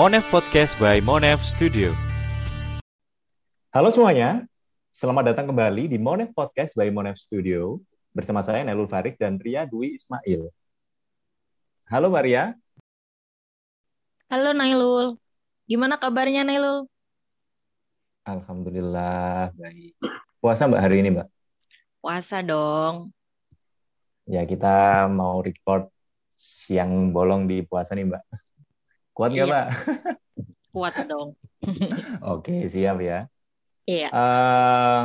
[0.00, 1.92] Monev Podcast by Monev Studio.
[3.68, 4.48] Halo semuanya,
[4.88, 7.76] selamat datang kembali di Monev Podcast by Monev Studio
[8.16, 10.48] bersama saya Nelul Farid dan Ria Dwi Ismail.
[11.84, 12.56] Halo Maria.
[14.32, 15.20] Halo Nailul,
[15.68, 16.88] gimana kabarnya Nailul?
[18.24, 20.00] Alhamdulillah baik.
[20.40, 21.28] Puasa Mbak hari ini Mbak?
[22.00, 23.12] Puasa dong.
[24.24, 25.92] Ya kita mau record
[26.40, 28.49] siang bolong di puasa nih Mbak.
[29.20, 29.52] Kuat nggak, Iya.
[29.52, 29.68] Mbak?
[30.72, 31.28] Kuat dong.
[32.32, 33.28] Oke, siap ya.
[33.84, 34.08] Iya.
[34.08, 35.00] Eh,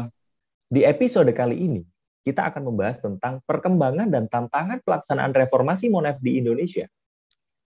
[0.72, 1.84] di episode kali ini,
[2.24, 6.88] kita akan membahas tentang perkembangan dan tantangan pelaksanaan reformasi Monev di Indonesia.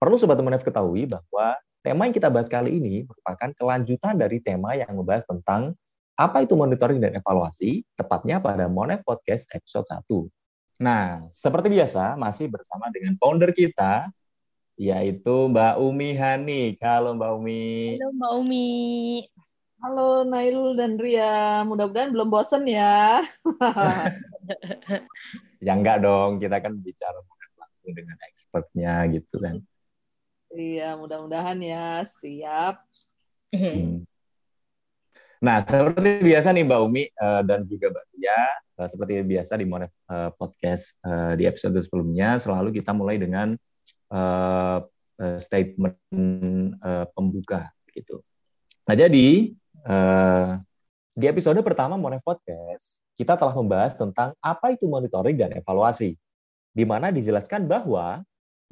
[0.03, 4.75] Perlu Sobat Monev ketahui bahwa tema yang kita bahas kali ini merupakan kelanjutan dari tema
[4.75, 5.79] yang membahas tentang
[6.19, 10.27] apa itu monitoring dan evaluasi, tepatnya pada Monev Podcast episode 1.
[10.83, 14.11] Nah, seperti biasa, masih bersama dengan founder kita,
[14.83, 16.75] yaitu Mbak Umi Hani.
[16.83, 17.63] Halo Mbak Umi.
[18.03, 18.71] Halo Mbak Umi.
[19.83, 23.23] Halo Nailul dan Ria, mudah-mudahan belum bosen ya.
[25.63, 27.15] Ya enggak dong, kita kan bicara
[27.55, 29.63] langsung dengan expertnya gitu kan.
[30.51, 32.83] Iya, mudah-mudahan ya, siap.
[33.55, 34.03] Hmm.
[35.39, 39.67] Nah, seperti biasa nih Mbak Umi eh, dan juga Mbak Tia, eh, seperti biasa di
[39.71, 40.99] Monev eh, Podcast
[41.39, 43.55] di episode sebelumnya, selalu kita mulai dengan
[44.13, 44.79] eh,
[45.25, 45.97] eh, statement
[46.77, 48.21] eh, pembuka gitu.
[48.85, 49.53] Nah, jadi
[51.13, 56.15] di episode pertama Monev Podcast, kita telah membahas tentang apa itu monitoring dan evaluasi,
[56.71, 58.23] di mana dijelaskan bahwa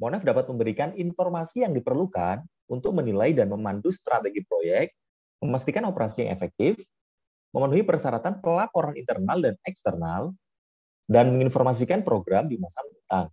[0.01, 4.95] Monev dapat memberikan informasi yang diperlukan untuk menilai dan memandu strategi proyek,
[5.43, 6.79] memastikan operasi yang efektif,
[7.51, 10.33] memenuhi persyaratan pelaporan internal dan eksternal,
[11.11, 13.27] dan menginformasikan program di masa mendatang.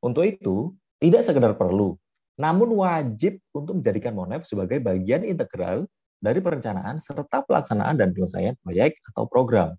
[0.00, 0.72] Untuk itu,
[1.04, 2.00] tidak sekedar perlu,
[2.40, 5.84] namun wajib untuk menjadikan Monev sebagai bagian integral
[6.16, 9.76] dari perencanaan serta pelaksanaan dan penyelesaian proyek atau program.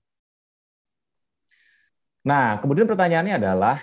[2.22, 3.82] Nah, kemudian pertanyaannya adalah,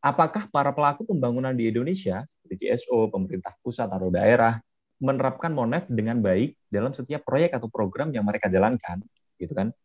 [0.00, 4.56] apakah para pelaku pembangunan di Indonesia, seperti CSO, pemerintah pusat atau daerah,
[4.96, 9.04] menerapkan Monev dengan baik dalam setiap proyek atau program yang mereka jalankan,
[9.36, 9.76] gitu kan?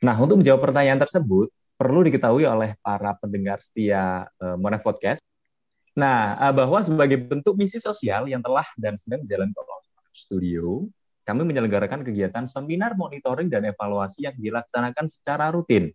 [0.00, 5.20] Nah, untuk menjawab pertanyaan tersebut, perlu diketahui oleh para pendengar setia uh, Monev Podcast.
[6.00, 10.88] Nah, uh, bahwa sebagai bentuk misi sosial yang telah dan sedang oleh Monev Studio,
[11.28, 15.92] kami menyelenggarakan kegiatan seminar monitoring dan evaluasi yang dilaksanakan secara rutin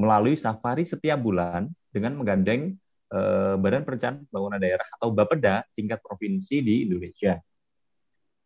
[0.00, 2.80] melalui safari setiap bulan dengan menggandeng
[3.12, 7.36] uh, Badan Perencanaan Pembangunan Daerah atau Bapeda tingkat provinsi di Indonesia.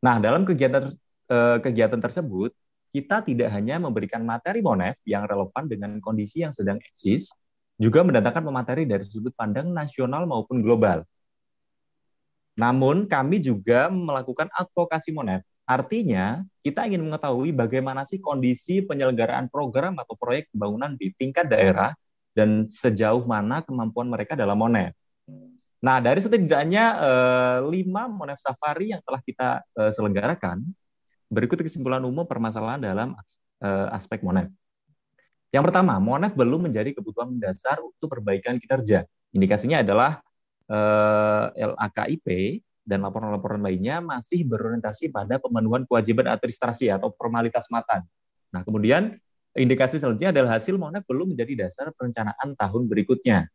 [0.02, 0.92] Nah, dalam kegiatan
[1.26, 2.52] eh, kegiatan tersebut,
[2.92, 7.32] kita tidak hanya memberikan materi Monev yang relevan dengan kondisi yang sedang eksis,
[7.76, 11.04] juga mendatangkan pemateri dari sudut pandang nasional maupun global.
[12.56, 15.44] Namun, kami juga melakukan advokasi Monev.
[15.68, 21.92] Artinya, kita ingin mengetahui bagaimana sih kondisi penyelenggaraan program atau proyek pembangunan di tingkat daerah
[22.32, 24.96] dan sejauh mana kemampuan mereka dalam Monev.
[25.84, 30.64] Nah, dari setidaknya eh, lima Monev Safari yang telah kita eh, selenggarakan,
[31.28, 33.12] berikut kesimpulan umum permasalahan dalam
[33.60, 34.48] eh, aspek Monev.
[35.56, 39.08] Yang pertama, Monev belum menjadi kebutuhan mendasar untuk perbaikan kinerja.
[39.32, 40.20] Indikasinya adalah
[40.68, 48.04] eh, LAKIP dan laporan-laporan lainnya masih berorientasi pada pemenuhan kewajiban administrasi atau formalitas mata.
[48.52, 49.16] Nah, kemudian
[49.56, 53.48] indikasi selanjutnya adalah hasil Monev belum menjadi dasar perencanaan tahun berikutnya.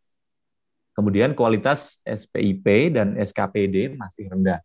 [0.98, 4.58] Kemudian kualitas SPIP dan SKPD masih rendah.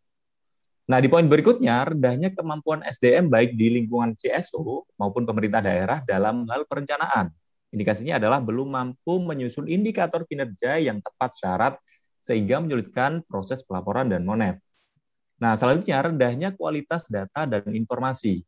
[0.86, 6.46] Nah, di poin berikutnya, rendahnya kemampuan SDM baik di lingkungan CSO maupun pemerintah daerah dalam
[6.46, 7.34] hal perencanaan.
[7.74, 11.74] Indikasinya adalah belum mampu menyusun indikator kinerja yang tepat syarat
[12.22, 14.62] sehingga menyulitkan proses pelaporan dan Monev.
[15.42, 18.46] Nah, selanjutnya rendahnya kualitas data dan informasi.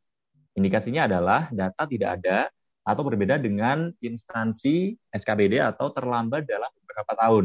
[0.54, 2.48] Indikasinya adalah data tidak ada
[2.86, 7.44] atau berbeda dengan instansi SKBD atau terlambat dalam beberapa tahun.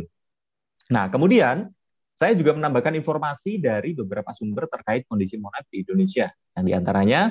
[0.94, 1.68] Nah, kemudian
[2.14, 6.30] saya juga menambahkan informasi dari beberapa sumber terkait kondisi Monev di Indonesia.
[6.54, 7.22] Yang di antaranya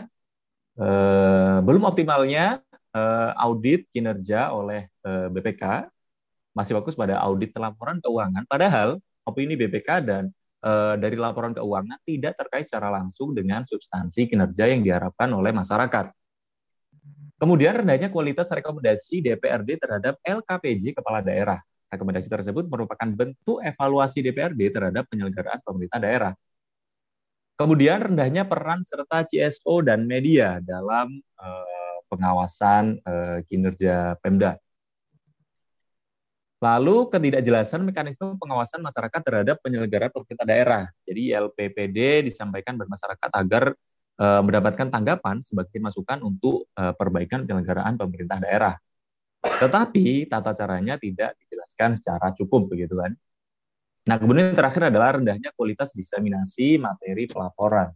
[0.77, 2.59] eh, belum optimalnya
[2.91, 5.87] eh, audit kinerja oleh eh, BPK,
[6.53, 10.35] masih fokus pada audit laporan keuangan, padahal opini BPK dan
[10.67, 16.11] eh, dari laporan keuangan tidak terkait secara langsung dengan substansi kinerja yang diharapkan oleh masyarakat.
[17.39, 21.59] Kemudian rendahnya kualitas rekomendasi DPRD terhadap LKPJ kepala daerah.
[21.93, 26.33] Rekomendasi tersebut merupakan bentuk evaluasi DPRD terhadap penyelenggaraan pemerintah daerah.
[27.61, 34.57] Kemudian rendahnya peran serta CSO dan media dalam uh, pengawasan uh, kinerja Pemda.
[36.63, 40.83] Lalu ketidakjelasan mekanisme pengawasan masyarakat terhadap penyelenggara pemerintah daerah.
[41.05, 43.77] Jadi LPPD disampaikan bermasyarakat agar
[44.23, 48.75] uh, mendapatkan tanggapan sebagai masukan untuk uh, perbaikan penyelenggaraan pemerintah daerah.
[49.43, 53.13] Tetapi tata caranya tidak dijelaskan secara cukup begitu kan.
[54.03, 57.95] Nah, kemudian yang terakhir adalah rendahnya kualitas diseminasi materi pelaporan.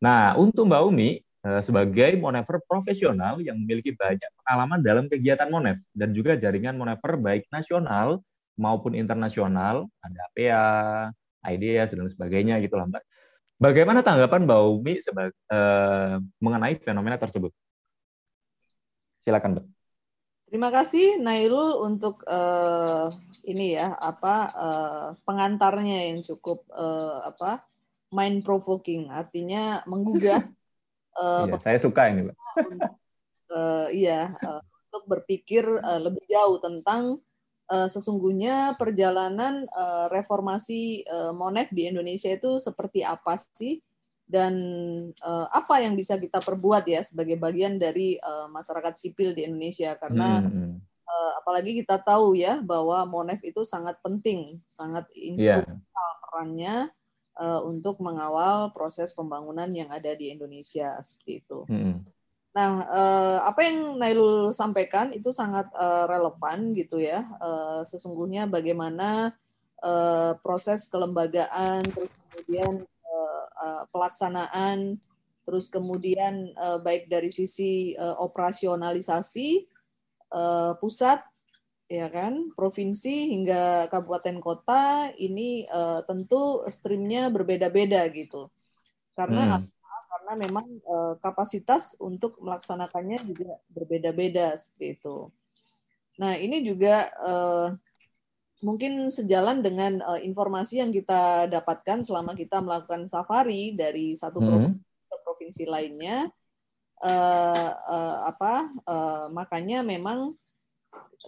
[0.00, 5.76] Nah, untuk Mbak Umi, Eh, sebagai monever profesional yang memiliki banyak pengalaman dalam kegiatan monev
[5.92, 8.24] dan juga jaringan monever baik nasional
[8.56, 10.64] maupun internasional, ada APA,
[11.44, 13.04] IDEAS dan sebagainya gitu lah Mbak.
[13.60, 17.52] Bagaimana tanggapan Mbak Umi sebagai, uh, mengenai fenomena tersebut?
[19.20, 19.73] Silakan Mbak.
[20.54, 23.10] Terima kasih Nailul untuk uh,
[23.42, 27.66] ini ya apa uh, pengantarnya yang cukup uh, apa
[28.14, 30.46] mind provoking artinya menggugah
[31.14, 32.36] Uh, iya, saya suka ini, Mbak.
[33.54, 37.22] uh, iya, uh, untuk berpikir uh, lebih jauh tentang
[37.70, 43.78] uh, sesungguhnya perjalanan uh, reformasi uh, Monef di Indonesia itu seperti apa sih
[44.24, 44.54] dan
[45.20, 49.92] uh, apa yang bisa kita perbuat ya sebagai bagian dari uh, masyarakat sipil di Indonesia
[50.00, 50.80] karena hmm.
[51.04, 56.20] uh, apalagi kita tahu ya bahwa Monef itu sangat penting, sangat instrumental yeah.
[56.24, 56.76] perannya
[57.36, 61.58] uh, untuk mengawal proses pembangunan yang ada di Indonesia seperti itu.
[61.68, 62.00] Hmm.
[62.54, 67.26] Nah, uh, apa yang Nailul sampaikan itu sangat uh, relevan gitu ya.
[67.42, 69.34] Uh, sesungguhnya bagaimana
[69.82, 72.86] uh, proses kelembagaan, terus kemudian
[73.64, 75.00] uh, uh, pelaksanaan,
[75.48, 79.64] terus kemudian uh, baik dari sisi uh, operasionalisasi
[80.36, 81.24] uh, pusat
[81.88, 88.52] ya kan provinsi hingga kabupaten kota ini uh, tentu streamnya berbeda-beda gitu.
[89.16, 89.68] Karena hmm.
[90.12, 95.32] karena memang uh, kapasitas untuk melaksanakannya juga berbeda-beda seperti itu
[96.14, 97.68] nah ini juga uh,
[98.64, 104.48] mungkin sejalan dengan uh, informasi yang kita dapatkan selama kita melakukan safari dari satu hmm.
[104.48, 106.32] provinsi ke provinsi lainnya
[107.04, 110.32] uh, uh, apa uh, makanya memang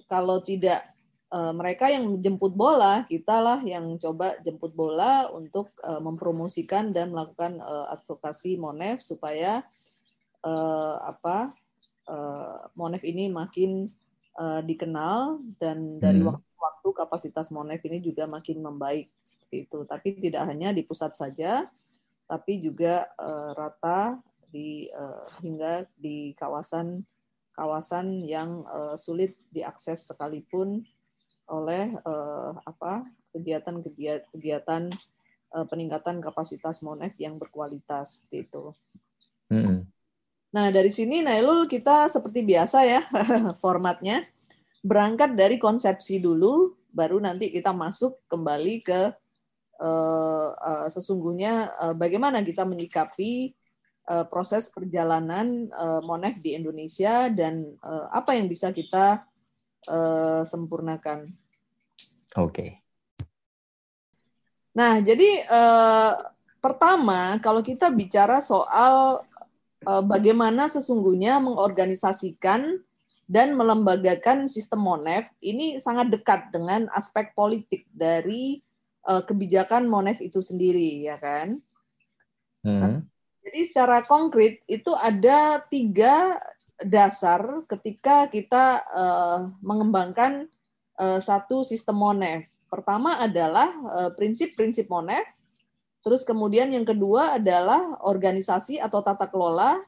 [0.09, 0.97] kalau tidak
[1.29, 7.13] uh, mereka yang jemput bola, kita lah yang coba jemput bola untuk uh, mempromosikan dan
[7.13, 9.61] melakukan uh, advokasi Monef supaya
[10.47, 11.53] uh, apa
[12.09, 13.91] uh, Monef ini makin
[14.39, 16.29] uh, dikenal dan dari hmm.
[16.33, 16.46] waktu waktu
[16.93, 19.79] kapasitas Monef ini juga makin membaik seperti itu.
[19.87, 21.67] Tapi tidak hanya di pusat saja,
[22.27, 24.19] tapi juga uh, rata
[24.51, 27.03] di uh, hingga di kawasan
[27.57, 30.85] kawasan yang uh, sulit diakses sekalipun
[31.49, 34.93] oleh uh, apa kegiatan-kegiatan
[35.57, 38.65] uh, peningkatan kapasitas Monef yang berkualitas seperti itu.
[39.49, 39.79] Mm-hmm.
[40.53, 43.01] Nah dari sini Nailul kita seperti biasa ya
[43.63, 44.27] formatnya
[44.87, 49.11] berangkat dari konsepsi dulu, baru nanti kita masuk kembali ke
[49.83, 53.51] uh, uh, sesungguhnya uh, bagaimana kita menyikapi
[54.07, 59.27] uh, proses perjalanan uh, Monef di Indonesia dan uh, apa yang bisa kita
[59.91, 61.35] uh, sempurnakan.
[62.39, 62.55] Oke.
[62.55, 62.71] Okay.
[64.77, 65.49] Nah, jadi
[66.61, 69.25] pertama kalau kita bicara soal
[70.05, 72.85] bagaimana sesungguhnya mengorganisasikan
[73.27, 78.63] dan melembagakan sistem Monef ini sangat dekat dengan aspek politik dari
[79.11, 81.59] uh, kebijakan Monef itu sendiri, ya kan?
[82.63, 82.81] Hmm.
[82.83, 82.95] Nah,
[83.43, 86.39] jadi secara konkret itu ada tiga
[86.83, 90.47] dasar ketika kita uh, mengembangkan
[90.99, 92.47] uh, satu sistem Monef.
[92.71, 95.27] Pertama adalah uh, prinsip-prinsip Monef,
[96.07, 99.83] terus kemudian yang kedua adalah organisasi atau tata kelola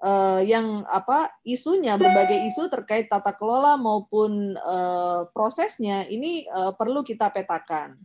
[0.00, 7.04] uh, yang apa isunya berbagai isu terkait tata kelola maupun uh, prosesnya ini uh, perlu
[7.04, 8.00] kita petakan.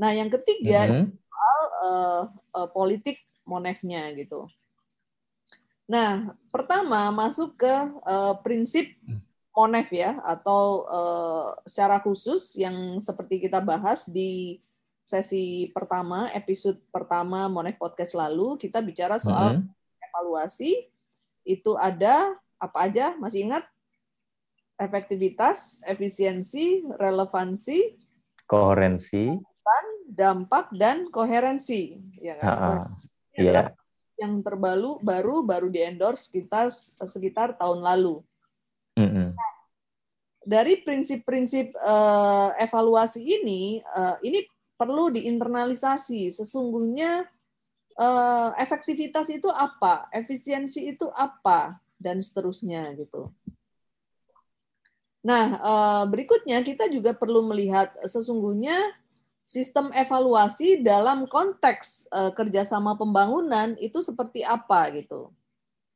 [0.00, 1.06] Nah, yang ketiga mm -hmm.
[1.12, 2.22] soal uh,
[2.56, 4.48] uh, politik monefnya gitu.
[5.86, 7.74] Nah, pertama masuk ke
[8.08, 8.96] uh, prinsip
[9.52, 14.56] monef ya atau uh, secara khusus yang seperti kita bahas di
[15.02, 20.06] sesi pertama, episode pertama Monef Podcast lalu, kita bicara soal mm -hmm.
[20.08, 20.91] evaluasi.
[21.42, 23.14] Itu ada apa aja?
[23.18, 23.66] Masih ingat?
[24.78, 27.94] Efektivitas, efisiensi, relevansi,
[28.50, 29.38] koherensi,
[30.10, 31.98] dampak dan koherensi.
[32.18, 32.90] Ya kan?
[33.36, 33.72] Iya.
[34.18, 36.70] Yang terbaru baru baru di endorse sekitar
[37.06, 38.22] sekitar tahun lalu.
[38.98, 39.28] Mm -hmm.
[39.32, 39.52] nah,
[40.42, 44.44] dari prinsip-prinsip uh, evaluasi ini, uh, ini
[44.74, 46.28] perlu diinternalisasi.
[46.34, 47.24] Sesungguhnya
[47.96, 53.30] uh, efektivitas itu apa, efisiensi itu apa, dan seterusnya gitu.
[55.22, 58.74] Nah, eh, berikutnya kita juga perlu melihat sesungguhnya
[59.46, 65.30] sistem evaluasi dalam konteks eh, kerjasama pembangunan itu seperti apa gitu,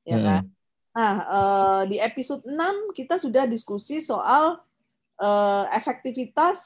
[0.06, 0.42] ya kan?
[0.46, 0.54] Hmm.
[0.94, 4.62] Nah, eh, di episode 6 kita sudah diskusi soal
[5.18, 6.58] eh, efektivitas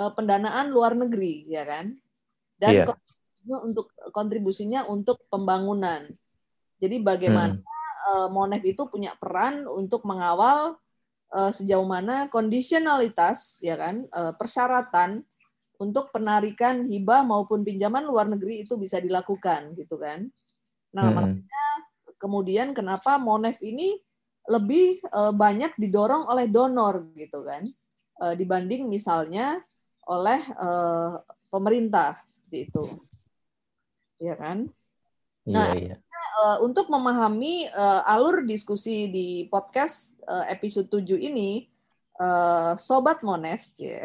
[0.00, 1.92] eh, pendanaan luar negeri, ya kan?
[2.56, 2.96] Dan Iya.
[3.38, 6.10] Kontribusinya untuk kontribusinya untuk pembangunan.
[6.82, 7.62] Jadi bagaimana Hmm.
[8.08, 10.78] eh, Monef itu punya peran untuk mengawal
[11.28, 15.22] eh, sejauh mana kondisionalitas, ya kan, eh, persyaratan
[15.78, 20.26] untuk penarikan hibah maupun pinjaman luar negeri itu bisa dilakukan, gitu kan?
[20.96, 21.44] Nah, Hmm.
[22.18, 24.00] kemudian kenapa Monef ini
[24.48, 25.04] lebih
[25.36, 27.68] banyak didorong oleh donor gitu kan
[28.34, 29.60] dibanding misalnya
[30.08, 31.12] oleh eh,
[31.52, 32.84] pemerintah seperti itu
[34.18, 34.70] ya kan
[35.48, 35.96] Iya, Nah, iya.
[35.96, 41.64] Eh, untuk memahami eh, alur diskusi di podcast eh, episode 7 ini
[42.20, 44.04] eh, sobat Monef cie,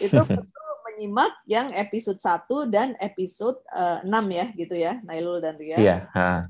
[0.00, 5.60] itu perlu menyimak yang episode 1 dan episode eh, 6 ya gitu ya Nailul dan
[5.60, 6.48] Ria Iya, ha.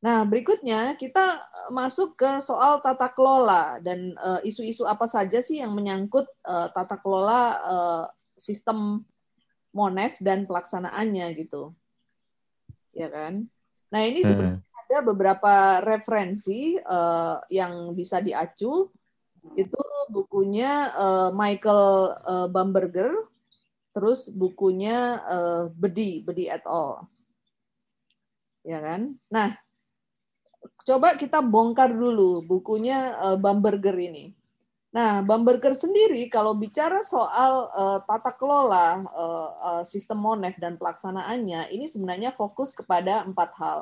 [0.00, 6.24] Nah, berikutnya kita masuk ke soal tata kelola dan isu-isu apa saja sih yang menyangkut
[6.24, 8.04] eh, tata kelola eh,
[8.36, 9.04] sistem
[9.70, 11.74] Monef dan pelaksanaannya gitu.
[12.90, 13.46] Ya kan?
[13.90, 14.82] Nah, ini sebenarnya Hmm.
[14.86, 18.90] ada beberapa referensi eh, yang bisa diacu.
[19.58, 21.86] Itu bukunya eh, Michael
[22.22, 23.12] eh, Bamberger,
[23.94, 27.06] terus bukunya eh, Bedi, Bedi et al.
[28.66, 29.14] Ya kan?
[29.30, 29.56] Nah,
[30.84, 34.34] coba kita bongkar dulu bukunya eh, Bamberger ini.
[34.90, 41.70] Nah, Bamberger sendiri kalau bicara soal eh, tata kelola eh, eh, sistem Monef dan pelaksanaannya,
[41.70, 43.80] ini sebenarnya fokus kepada empat hal.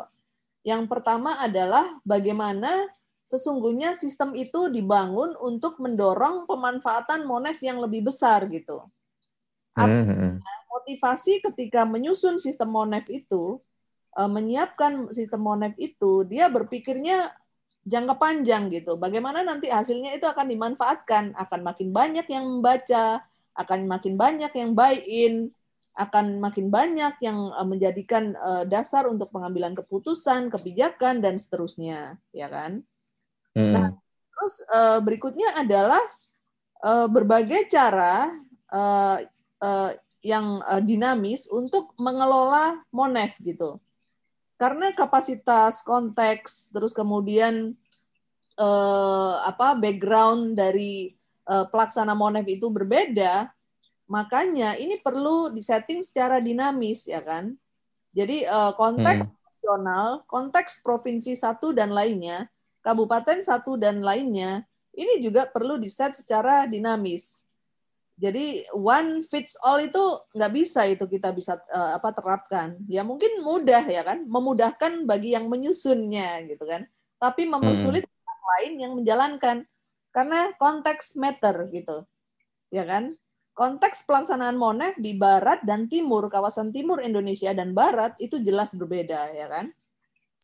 [0.69, 2.93] Yang pertama adalah bagaimana
[3.25, 8.85] sesungguhnya sistem itu dibangun untuk mendorong pemanfaatan Monef yang lebih besar gitu.
[9.81, 10.33] Hmm, hmm.
[10.69, 13.57] Motivasi ketika menyusun sistem Monef itu,
[14.13, 17.33] eh, menyiapkan sistem Monef itu, dia berpikirnya
[17.89, 19.01] jangka panjang gitu.
[19.01, 23.25] Bagaimana nanti hasilnya itu akan dimanfaatkan, akan makin banyak yang membaca,
[23.57, 25.51] akan makin banyak yang buy in,
[25.99, 32.47] akan makin banyak yang eh, menjadikan eh, dasar untuk pengambilan keputusan, kebijakan dan seterusnya, ya
[32.47, 32.85] kan?
[33.57, 33.75] Hmm.
[33.75, 33.89] Nah,
[34.39, 35.99] Terus eh, berikutnya adalah
[37.11, 38.31] berbagai cara
[40.23, 43.83] yang dinamis untuk mengelola Monef gitu.
[44.59, 47.79] Karena kapasitas, konteks, terus kemudian
[48.59, 51.15] eh, apa background dari
[51.47, 53.49] eh, pelaksana Monef itu berbeda,
[54.11, 57.55] makanya ini perlu disetting secara dinamis ya kan.
[58.13, 59.39] Jadi eh, konteks Hmm.
[59.47, 62.51] nasional, konteks provinsi satu dan lainnya,
[62.83, 67.48] kabupaten satu dan lainnya, ini juga perlu diset secara dinamis.
[68.19, 70.03] Jadi one fits all itu
[70.35, 72.75] nggak bisa itu kita bisa eh, apa terapkan.
[72.91, 76.91] Ya mungkin mudah ya kan, memudahkan bagi yang menyusunnya gitu kan.
[77.23, 79.57] Tapi mempersulit orang lain yang menjalankan
[80.11, 82.03] karena konteks matter gitu.
[82.75, 83.15] Ya kan?
[83.55, 89.35] Konteks pelaksanaan Monef di barat dan timur, kawasan timur Indonesia dan barat itu jelas berbeda
[89.35, 89.67] ya kan.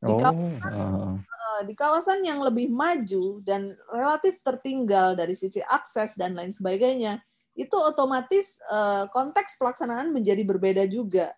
[0.03, 1.15] Di Oh, kawasan ah.
[1.45, 7.21] Eh, di kawasan yang lebih maju dan relatif tertinggal dari sisi akses dan lain sebagainya,
[7.55, 11.33] itu otomatis eh, konteks pelaksanaan menjadi berbeda juga,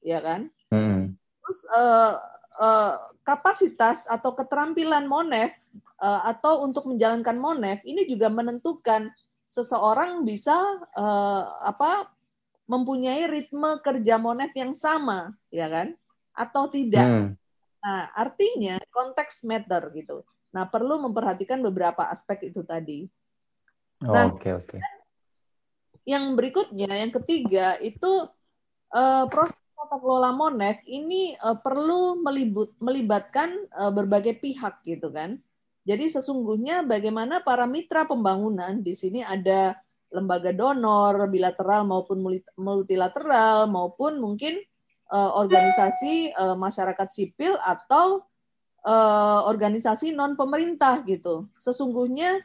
[0.00, 0.48] ya kan?
[0.70, 1.18] Hmm.
[1.42, 2.14] Terus eh,
[2.62, 2.94] eh,
[3.26, 5.50] kapasitas atau keterampilan Monef
[6.02, 9.10] eh, atau untuk menjalankan Monef ini juga menentukan
[9.46, 10.54] seseorang bisa
[10.94, 12.10] eh, apa
[12.66, 15.94] mempunyai ritme kerja Monef yang sama, ya kan?
[16.34, 17.06] Atau tidak.
[17.06, 17.28] Hmm.
[17.82, 20.26] Nah, artinya konteks matter gitu.
[20.50, 23.06] Nah, perlu memperhatikan beberapa aspek itu tadi.
[24.02, 24.76] Oh, Nah, Oke, oke.
[26.06, 28.30] Yang berikutnya, yang ketiga itu
[28.94, 35.42] eh, proses tata kelola Monef ini eh, perlu melibut, melibatkan eh, berbagai pihak gitu kan.
[35.86, 39.78] Jadi sesungguhnya bagaimana para mitra pembangunan di sini ada
[40.10, 42.22] lembaga donor bilateral maupun
[42.58, 44.62] multilateral maupun mungkin
[45.10, 48.22] eh, organisasi eh, masyarakat sipil atau
[48.86, 51.50] eh, organisasi non pemerintah gitu.
[51.58, 52.38] Sesungguhnya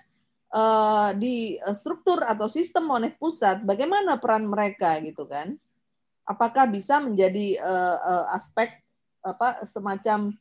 [0.51, 5.55] eh, di eh, struktur atau sistem Monef pusat bagaimana peran mereka gitu kan?
[6.27, 8.75] Apakah bisa menjadi eh, aspek
[9.21, 10.33] apa semacam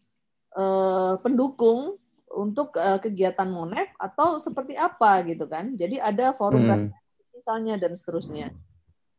[1.22, 1.94] pendukung
[2.26, 5.78] untuk kegiatan Monef atau seperti apa gitu kan?
[5.78, 6.90] Jadi ada forum Hmm.
[7.30, 8.50] misalnya dan seterusnya.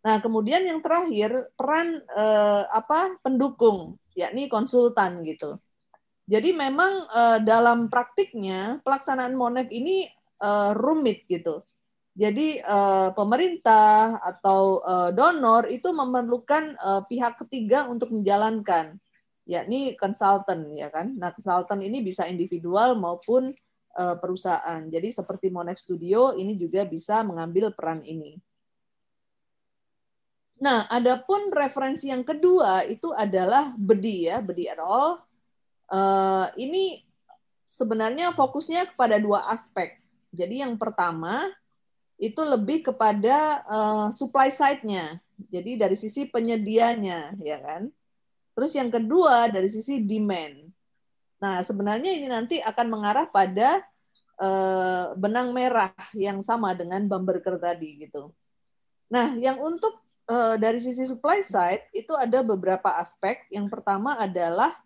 [0.03, 2.03] Nah, kemudian yang terakhir peran
[2.67, 5.55] apa pendukung, yakni konsultan gitu.
[6.27, 7.07] Jadi memang
[7.47, 11.61] dalam praktiknya pelaksanaan Monef ini uh, rumit gitu.
[12.11, 18.99] Jadi uh, pemerintah atau uh, donor itu memerlukan uh, pihak ketiga untuk menjalankan,
[19.47, 21.15] yakni konsultan ya kan.
[21.15, 23.55] Nah konsultan ini bisa individual maupun
[23.95, 24.83] uh, perusahaan.
[24.91, 28.35] Jadi seperti Monef Studio ini juga bisa mengambil peran ini.
[30.61, 35.17] Nah, adapun referensi yang kedua itu adalah Bedi ya, Bedi et al.
[35.89, 37.01] Uh, ini
[37.65, 40.00] sebenarnya fokusnya kepada dua aspek.
[40.31, 41.51] Jadi yang pertama
[42.21, 45.19] itu lebih kepada uh, supply side-nya.
[45.51, 47.89] Jadi dari sisi penyedianya, ya kan?
[48.53, 50.69] Terus yang kedua dari sisi demand.
[51.41, 53.81] Nah, sebenarnya ini nanti akan mengarah pada
[54.37, 58.29] uh, benang merah yang sama dengan Bamberger tadi gitu.
[59.09, 59.97] Nah, yang untuk
[60.29, 63.49] uh, dari sisi supply side itu ada beberapa aspek.
[63.49, 64.77] Yang pertama adalah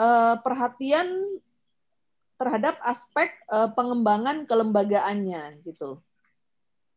[0.00, 1.12] uh, perhatian
[2.42, 6.02] terhadap aspek uh, pengembangan kelembagaannya gitu.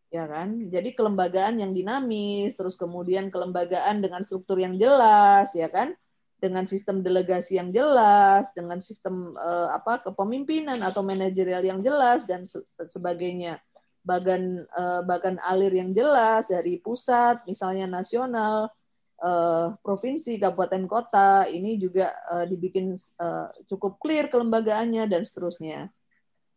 [0.09, 0.73] Ya kan?
[0.73, 5.93] Jadi kelembagaan yang dinamis, terus kemudian kelembagaan dengan struktur yang jelas, ya kan?
[6.41, 12.41] Dengan sistem delegasi yang jelas, dengan sistem uh, apa kepemimpinan atau manajerial yang jelas dan
[12.89, 13.61] sebagainya
[14.05, 18.69] bagan uh, bagan alir yang jelas dari pusat, misalnya nasional,
[19.21, 25.93] uh, provinsi, kabupaten, kota, ini juga uh, dibikin uh, cukup clear kelembagaannya dan seterusnya.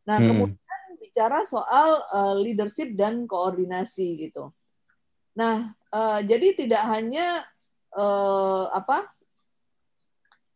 [0.09, 0.29] Nah, hmm.
[0.29, 4.51] kemudian bicara soal uh, leadership dan koordinasi gitu.
[5.37, 7.47] Nah, uh, jadi tidak hanya
[7.95, 9.07] uh, apa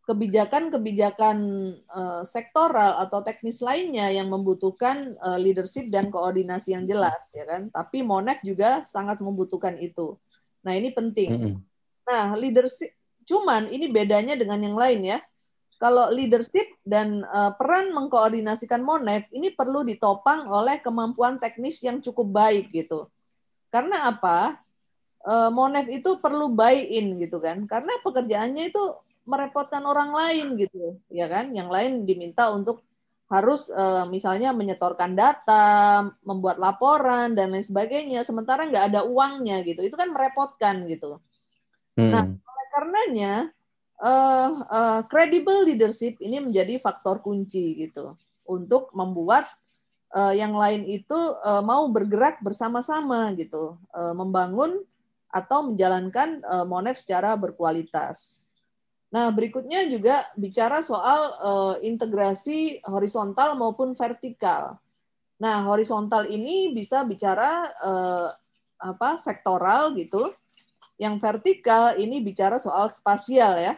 [0.03, 1.39] kebijakan-kebijakan
[1.87, 7.71] uh, sektoral atau teknis lainnya yang membutuhkan uh, leadership dan koordinasi yang jelas ya kan
[7.71, 10.19] tapi Monek juga sangat membutuhkan itu
[10.67, 11.55] nah ini penting mm -hmm.
[12.03, 12.93] Nah leadership
[13.23, 15.19] cuman ini bedanya dengan yang lain ya.
[15.83, 22.31] Kalau leadership dan uh, peran mengkoordinasikan Monek ini perlu ditopang oleh kemampuan teknis yang cukup
[22.31, 23.11] baik gitu.
[23.73, 24.63] Karena apa?
[25.55, 27.63] Monef itu perlu buy-in gitu kan.
[27.71, 28.83] Karena pekerjaannya itu
[29.23, 31.55] merepotkan orang lain gitu ya kan?
[31.55, 32.83] Yang lain diminta untuk
[33.33, 39.81] harus uh, misalnya menyetorkan data, membuat laporan dan lain sebagainya, sementara nggak ada uangnya gitu,
[39.81, 41.17] itu kan merepotkan gitu.
[41.99, 42.13] Hmm.
[42.13, 43.35] Nah, oleh karenanya
[44.01, 48.17] uh, uh, credible leadership ini menjadi faktor kunci gitu
[48.49, 49.47] untuk membuat
[50.13, 54.81] uh, yang lain itu uh, mau bergerak bersama-sama gitu, uh, membangun
[55.33, 58.45] atau menjalankan uh, Monef secara berkualitas.
[59.13, 64.81] Nah, berikutnya juga bicara soal uh, integrasi horizontal maupun vertikal.
[65.37, 68.29] Nah, horizontal ini bisa bicara uh,
[68.81, 70.33] apa sektoral gitu.
[71.03, 73.75] Yang vertikal ini bicara soal spasial ya.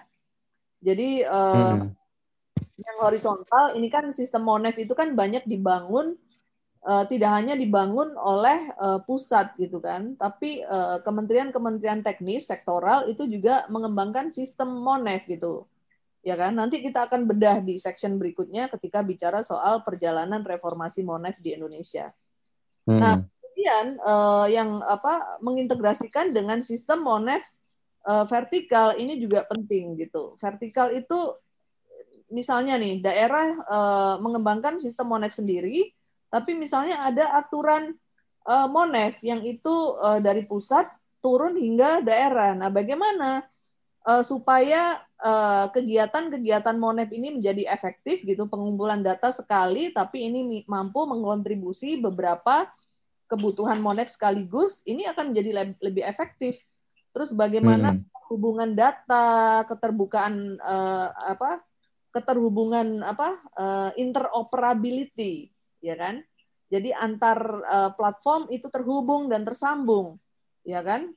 [0.84, 1.88] Jadi uh, hmm.
[2.76, 6.20] yang horizontal ini kan sistem Monef itu kan banyak dibangun
[6.84, 13.24] uh, tidak hanya dibangun oleh uh, pusat gitu kan, tapi uh, kementerian-kementerian teknis sektoral itu
[13.24, 15.64] juga mengembangkan sistem Monef gitu.
[16.24, 16.56] Ya kan?
[16.56, 22.12] Nanti kita akan bedah di section berikutnya ketika bicara soal perjalanan reformasi Monef di Indonesia.
[22.84, 23.00] Hmm.
[23.00, 23.14] Nah,
[23.64, 27.40] kemudian uh, yang apa mengintegrasikan dengan sistem Monef
[28.04, 30.36] uh, vertikal ini juga penting gitu.
[30.36, 31.16] Vertikal itu
[32.28, 35.96] misalnya nih daerah uh, mengembangkan sistem Monef sendiri,
[36.28, 37.96] tapi misalnya ada aturan
[38.44, 40.84] uh, Monef yang itu uh, dari pusat
[41.24, 42.52] turun hingga daerah.
[42.52, 43.48] Nah, bagaimana
[44.04, 45.00] uh, supaya
[45.72, 52.68] kegiatan-kegiatan Monef ini menjadi efektif gitu, pengumpulan data sekali, tapi ini mampu mengkontribusi beberapa
[53.34, 56.54] kebutuhan Monef sekaligus, ini akan menjadi lebih efektif.
[57.10, 58.30] Terus bagaimana hmm.
[58.30, 61.62] hubungan data, keterbukaan uh, apa,
[62.14, 65.50] keterhubungan apa, uh, interoperability
[65.84, 66.22] ya kan?
[66.72, 70.16] Jadi antar uh, platform itu terhubung dan tersambung,
[70.64, 71.12] ya kan?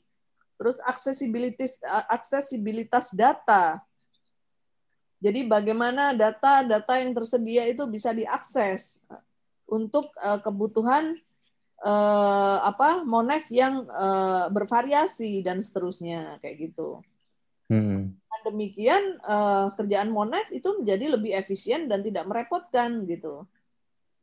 [0.59, 1.79] Terus aksesibilitas
[2.11, 3.79] aksesibilitas data.
[5.17, 9.01] Jadi bagaimana data-data yang tersedia itu bisa diakses
[9.65, 11.17] untuk uh, kebutuhan
[11.83, 17.01] uh, apa Monef yang uh, bervariasi dan seterusnya kayak gitu.
[17.67, 18.15] Hmm.
[18.15, 23.43] Dan demikian uh, kerjaan Monef itu menjadi lebih efisien dan tidak merepotkan gitu.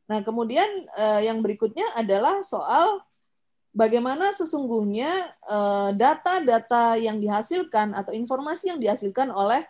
[0.05, 3.05] Nah, kemudian uh, yang berikutnya adalah soal
[3.75, 9.67] bagaimana sesungguhnya eh, data-data yang dihasilkan atau informasi yang dihasilkan oleh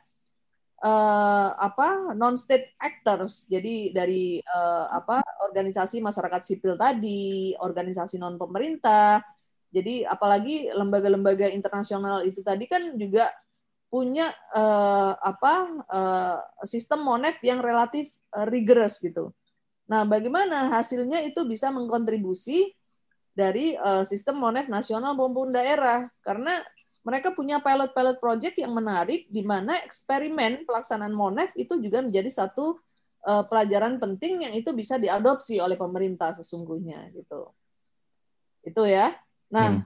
[0.86, 3.50] uh, apa non-state actors.
[3.50, 9.26] Jadi dari uh, apa organisasi masyarakat sipil tadi, organisasi non pemerintah.
[9.74, 13.34] Jadi apalagi lembaga-lembaga internasional itu tadi kan juga
[13.90, 15.54] punya uh, apa
[15.90, 19.34] uh, sistem monef yang relatif uh, rigorous gitu
[19.86, 22.74] Nah, bagaimana hasilnya itu bisa mengkontribusi
[23.36, 26.64] dari uh, sistem Monef nasional maupun daerah karena
[27.06, 32.82] mereka punya pilot-pilot project yang menarik di mana eksperimen pelaksanaan Monef itu juga menjadi satu
[33.30, 37.54] uh, pelajaran penting yang itu bisa diadopsi oleh pemerintah sesungguhnya gitu.
[38.66, 39.14] Itu ya.
[39.54, 39.86] Nah,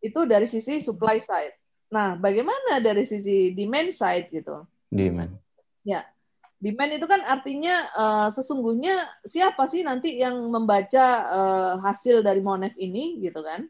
[0.00, 1.60] itu dari sisi supply side.
[1.92, 4.64] Nah, bagaimana dari sisi demand side gitu?
[4.88, 5.36] Demand.
[5.84, 6.08] Ya.
[6.56, 12.72] Demand itu kan artinya uh, sesungguhnya siapa sih nanti yang membaca uh, hasil dari Monef
[12.80, 13.68] ini gitu kan?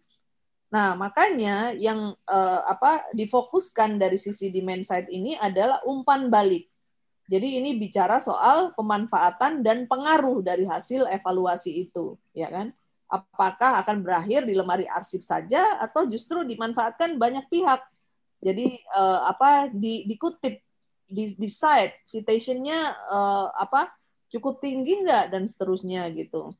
[0.75, 6.67] Nah, makanya yang uh, apa difokuskan dari sisi demand side ini adalah umpan balik.
[7.31, 12.75] Jadi ini bicara soal pemanfaatan dan pengaruh dari hasil evaluasi itu, ya kan?
[13.07, 17.79] Apakah akan berakhir di lemari arsip saja atau justru dimanfaatkan banyak pihak?
[18.43, 20.59] Jadi uh, apa di, dikutip,
[21.07, 23.95] di, di site, citationnya uh, apa
[24.27, 26.51] cukup tinggi nggak dan seterusnya gitu.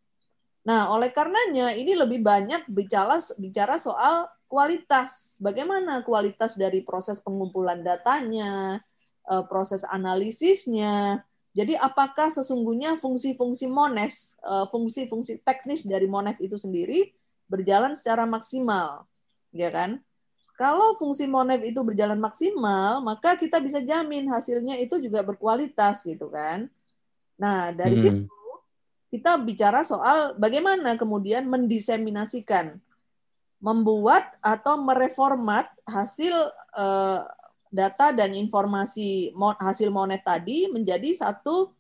[0.65, 5.37] Nah, oleh karenanya ini lebih banyak bicara bicara soal kualitas.
[5.37, 8.81] Bagaimana kualitas dari proses pengumpulan datanya,
[9.29, 11.21] uh, proses analisisnya.
[11.55, 17.15] Jadi apakah sesungguhnya fungsi-fungsi Mones, uh, fungsi-fungsi teknis dari Mones itu sendiri
[17.47, 19.07] berjalan secara maksimal,
[19.55, 20.03] ya kan?
[20.59, 26.27] Kalau fungsi Mones itu berjalan maksimal, maka kita bisa jamin hasilnya itu juga berkualitas gitu
[26.33, 26.67] kan.
[27.39, 28.03] Nah, dari hmm.
[28.03, 28.44] situ
[29.15, 32.83] kita bicara soal bagaimana kemudian mendiseminasikan
[33.63, 36.35] membuat atau mereformat hasil
[36.75, 37.23] uh,
[37.71, 39.31] data dan informasi
[39.63, 41.71] hasil monet tadi menjadi satu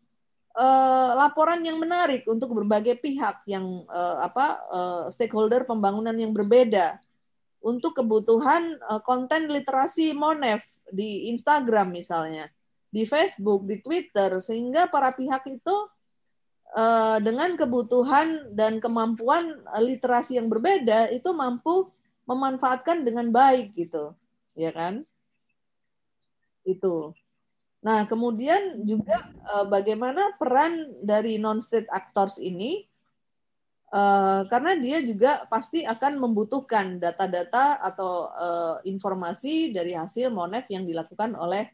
[0.54, 4.46] uh, laporan yang menarik untuk berbagai pihak yang uh, apa
[5.10, 7.02] stakeholder pembangunan yang berbeda.
[7.64, 12.46] Untuk kebutuhan uh, konten literasi Monef di Instagram misalnya,
[12.92, 15.76] di Facebook, di Twitter sehingga para pihak itu
[16.74, 21.88] uh, dengan kebutuhan dan kemampuan literasi yang berbeda itu mampu
[22.26, 24.12] memanfaatkan dengan baik gitu,
[24.58, 25.06] ya kan?
[26.64, 27.12] itu.
[27.84, 32.88] Nah, kemudian juga uh, bagaimana peran dari non-state actors ini,
[34.50, 38.26] karena dia juga pasti akan membutuhkan data-data atau
[38.82, 41.70] informasi dari hasil monef yang dilakukan oleh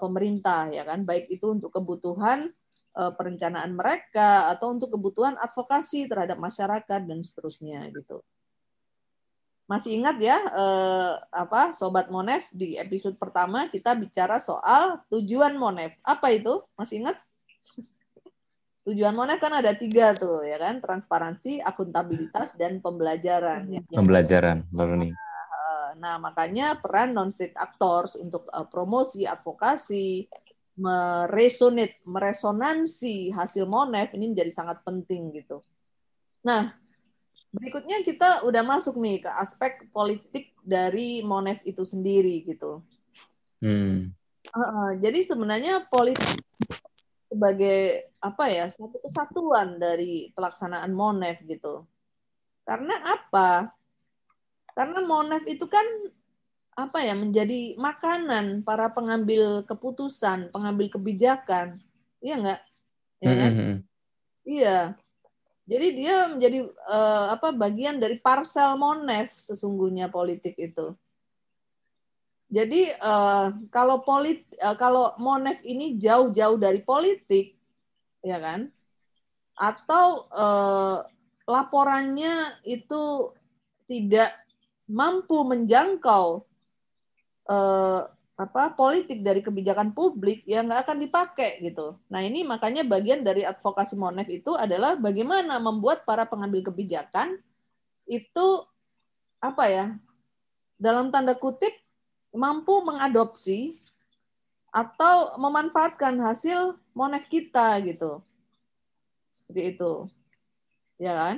[0.00, 2.61] pemerintah, ya kan, baik itu untuk kebutuhan uh,
[2.92, 8.20] perencanaan mereka atau untuk kebutuhan advokasi terhadap masyarakat dan seterusnya gitu.
[9.72, 15.96] Masih ingat ya eh, apa sobat Monef di episode pertama kita bicara soal tujuan Monef.
[16.04, 16.60] Apa itu?
[16.76, 17.16] Masih ingat?
[18.86, 23.64] tujuan Monef kan ada tiga tuh ya kan, transparansi, akuntabilitas dan pembelajaran.
[23.70, 23.80] Ya.
[23.88, 25.14] Pembelajaran, learning.
[25.14, 30.28] Nah, eh, nah makanya peran non-state actors untuk uh, promosi, advokasi,
[30.76, 35.60] meresonate, meresonansi hasil Monef ini menjadi sangat penting gitu.
[36.42, 36.82] Nah,
[37.52, 42.80] Berikutnya kita udah masuk nih ke aspek politik dari Monef itu sendiri gitu.
[43.60, 44.16] Hmm.
[44.48, 46.40] Uh, jadi sebenarnya politik
[47.28, 51.84] sebagai apa ya satu kesatuan dari pelaksanaan Monef gitu.
[52.64, 53.68] Karena apa?
[54.72, 55.84] Karena Monef itu kan
[56.72, 61.76] apa ya menjadi makanan para pengambil keputusan, pengambil kebijakan,
[62.24, 62.60] iya nggak?
[63.20, 63.52] Ya kan?
[63.52, 63.76] Mm -hmm.
[64.42, 64.78] Iya.
[65.62, 70.96] Jadi dia menjadi uh, apa bagian dari parsel monef sesungguhnya politik itu.
[72.52, 77.56] Jadi uh, kalau polit uh, kalau monef ini jauh-jauh dari politik,
[78.20, 78.68] ya kan?
[79.54, 81.06] Atau uh,
[81.46, 83.32] laporannya itu
[83.86, 84.34] tidak
[84.90, 86.44] mampu menjangkau
[87.48, 88.06] uh,
[88.42, 91.94] apa politik dari kebijakan publik yang nggak akan dipakai gitu.
[92.08, 97.38] Nah ini makanya bagian dari advokasi Monef itu adalah bagaimana membuat para pengambil kebijakan
[98.08, 98.46] itu
[99.38, 99.86] apa ya
[100.80, 101.70] dalam tanda kutip
[102.34, 103.78] mampu mengadopsi
[104.72, 108.24] atau memanfaatkan hasil Monef kita gitu.
[109.30, 109.92] Seperti itu.
[110.96, 111.36] Ya kan?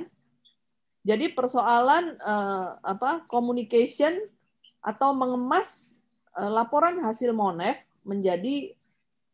[1.05, 4.25] Jadi persoalan eh, apa communication
[4.81, 5.94] atau mengemas Eh,
[6.35, 8.75] laporan hasil Monef menjadi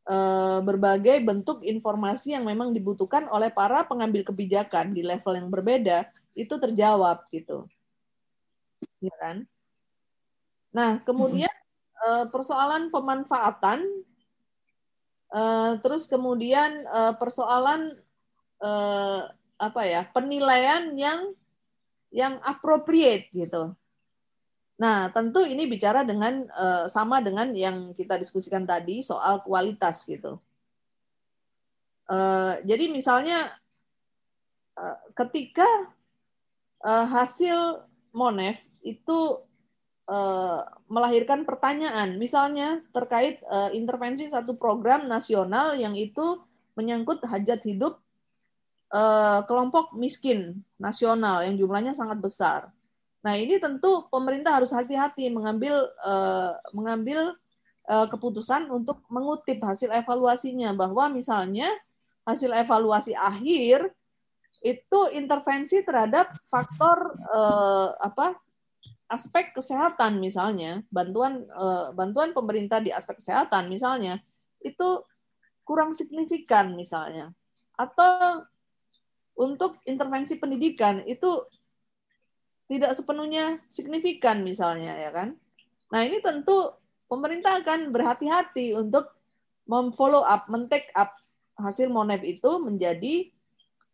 [0.06, 6.06] eh, berbagai bentuk informasi yang memang dibutuhkan oleh para pengambil kebijakan di level yang berbeda
[6.38, 7.66] itu terjawab gitu.
[9.02, 9.50] Ya kan?
[10.72, 11.52] Nah, kemudian
[12.06, 13.82] eh, persoalan pemanfaatan
[15.80, 16.84] terus kemudian
[17.16, 17.96] persoalan
[19.56, 21.32] apa ya, penilaian yang
[22.12, 23.72] yang appropriate gitu.
[24.82, 30.42] Nah, tentu ini bicara dengan uh, sama dengan yang kita diskusikan tadi soal kualitas gitu.
[32.10, 33.54] Uh, jadi misalnya
[34.76, 35.70] uh, ketika
[36.82, 39.38] hasil Monef itu
[40.90, 43.38] melahirkan pertanyaan, misalnya terkait
[43.70, 46.42] intervensi satu program nasional yang itu
[46.74, 48.02] menyangkut hajat hidup
[49.46, 52.74] kelompok miskin nasional yang jumlahnya sangat besar.
[53.22, 57.38] Nah ini tentu pemerintah harus hati-hati mengambil uh, mengambil
[57.86, 61.70] uh, keputusan untuk mengutip hasil evaluasinya bahwa misalnya
[62.26, 63.90] hasil evaluasi akhir
[64.62, 68.38] itu intervensi terhadap faktor eh, apa
[69.10, 74.22] aspek kesehatan misalnya bantuan eh, bantuan pemerintah di aspek kesehatan misalnya
[74.62, 75.02] itu
[75.66, 77.34] kurang signifikan misalnya.
[77.78, 78.46] Atau
[79.40, 81.42] untuk intervensi pendidikan itu
[82.72, 85.36] tidak sepenuhnya signifikan misalnya ya kan
[85.92, 86.72] nah ini tentu
[87.12, 89.12] pemerintah akan berhati-hati untuk
[89.68, 91.16] memfollow up, men-take up
[91.60, 93.28] hasil monef itu menjadi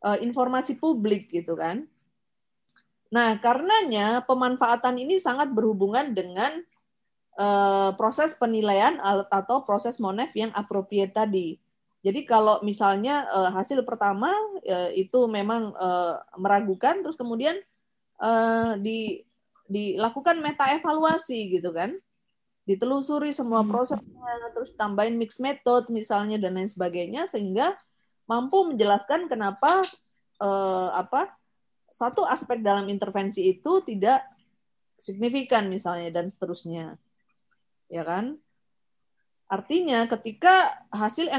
[0.05, 1.89] uh, informasi publik gitu kan.
[3.09, 6.61] Nah, karenanya pemanfaatan ini sangat berhubungan dengan
[7.39, 8.99] uh, proses penilaian
[9.31, 11.57] atau proses monef yang appropriate tadi.
[12.05, 14.31] Jadi kalau misalnya uh, hasil pertama
[14.63, 17.57] uh, itu memang uh, meragukan, terus kemudian
[18.21, 19.21] uh, di,
[19.67, 21.95] dilakukan meta evaluasi gitu kan,
[22.67, 23.71] ditelusuri semua hmm.
[23.71, 27.71] prosesnya, terus tambahin mix method misalnya dan lain sebagainya sehingga
[28.27, 29.87] mampu menjelaskan kenapa
[30.43, 31.31] eh, apa
[31.87, 34.27] satu aspek dalam intervensi itu tidak
[34.99, 36.99] signifikan misalnya dan seterusnya,
[37.87, 38.35] ya kan?
[39.47, 41.31] Artinya ketika hasil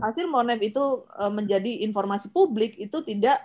[0.00, 3.44] hasil monef itu eh, menjadi informasi publik itu tidak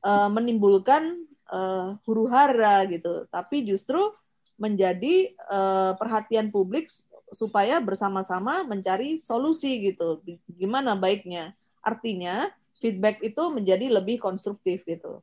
[0.00, 4.12] eh, menimbulkan eh, huru hara gitu, tapi justru
[4.58, 6.90] menjadi uh, perhatian publik
[7.30, 10.18] supaya bersama-sama mencari solusi gitu.
[10.50, 11.54] Gimana baiknya?
[11.78, 12.50] Artinya
[12.82, 15.22] feedback itu menjadi lebih konstruktif gitu.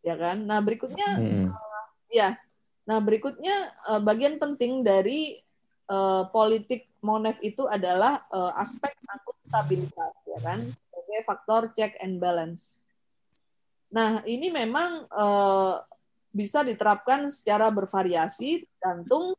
[0.00, 0.48] Ya kan?
[0.48, 1.52] Nah, berikutnya hmm.
[1.52, 2.40] uh, ya.
[2.88, 5.44] Nah, berikutnya uh, bagian penting dari
[5.92, 12.84] uh, politik Monef itu adalah uh, aspek akuntabilitas ya kan sebagai faktor check and balance.
[13.90, 15.82] Nah, ini memang uh,
[16.30, 19.34] bisa diterapkan secara bervariasi tergantung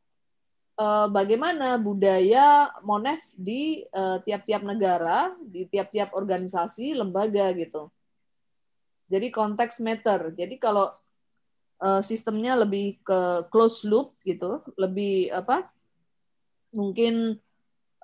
[0.76, 7.88] uh, bagaimana budaya monef di uh, tiap-tiap negara, di tiap-tiap organisasi, lembaga gitu.
[9.08, 10.32] Jadi konteks matter.
[10.36, 10.92] Jadi kalau
[12.06, 15.66] sistemnya lebih ke close loop gitu, lebih apa?
[16.70, 17.42] Mungkin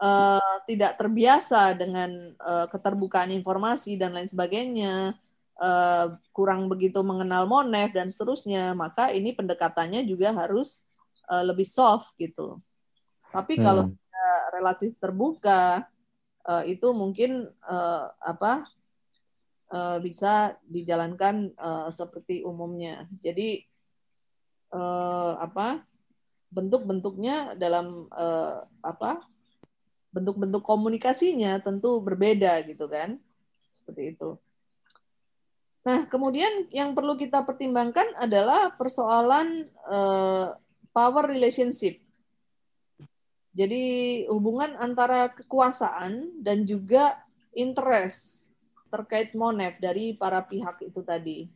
[0.02, 5.14] uh, tidak terbiasa dengan uh, keterbukaan informasi dan lain sebagainya
[5.62, 10.86] uh, kurang begitu mengenal Monef dan seterusnya, maka ini pendekatannya juga harus
[11.30, 12.62] uh, lebih soft gitu.
[13.30, 13.64] Tapi hmm.
[13.64, 15.86] kalau kita relatif terbuka,
[16.48, 18.66] uh, itu mungkin uh, apa
[19.70, 23.06] uh, bisa dijalankan uh, seperti umumnya.
[23.20, 23.68] Jadi
[24.72, 25.84] uh, apa
[26.48, 29.28] bentuk-bentuknya dalam uh, apa
[30.16, 33.20] bentuk-bentuk komunikasinya tentu berbeda gitu kan
[33.76, 34.40] seperti itu.
[35.88, 40.52] Nah, kemudian yang perlu kita pertimbangkan adalah persoalan uh,
[40.92, 42.04] power relationship.
[43.56, 47.16] Jadi hubungan antara kekuasaan dan juga
[47.56, 48.52] interest
[48.92, 51.48] terkait monef dari para pihak itu tadi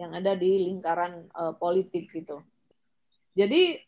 [0.00, 2.40] yang ada di lingkaran uh, politik gitu.
[3.36, 3.84] Jadi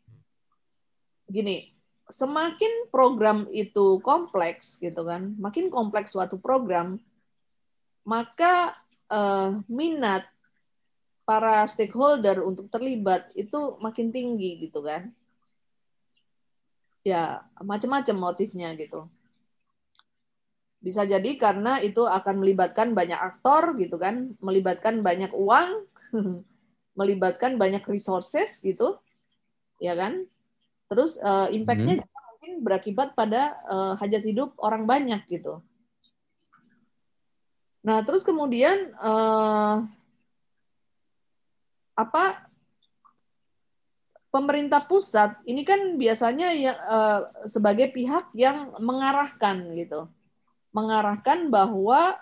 [1.24, 1.72] gini,
[2.12, 7.00] semakin program itu kompleks gitu kan, makin kompleks suatu program,
[8.04, 8.76] maka
[9.10, 10.26] uh, minat
[11.26, 15.10] para stakeholder untuk terlibat itu makin tinggi gitu kan.
[17.02, 19.10] Ya macam-macam motifnya gitu.
[20.78, 25.82] Bisa jadi karena itu akan melibatkan banyak aktor gitu kan melibatkan banyak uang
[26.98, 28.98] melibatkan banyak resources gitu
[29.82, 30.26] ya kan.
[30.86, 32.02] Terus uh, impactnya hmm.
[32.06, 35.58] juga mungkin berakibat pada uh, hajat hidup orang banyak gitu
[37.86, 39.86] Nah, terus kemudian uh,
[41.94, 42.50] apa
[44.34, 50.10] pemerintah pusat ini kan biasanya ya uh, sebagai pihak yang mengarahkan gitu,
[50.74, 52.18] mengarahkan bahwa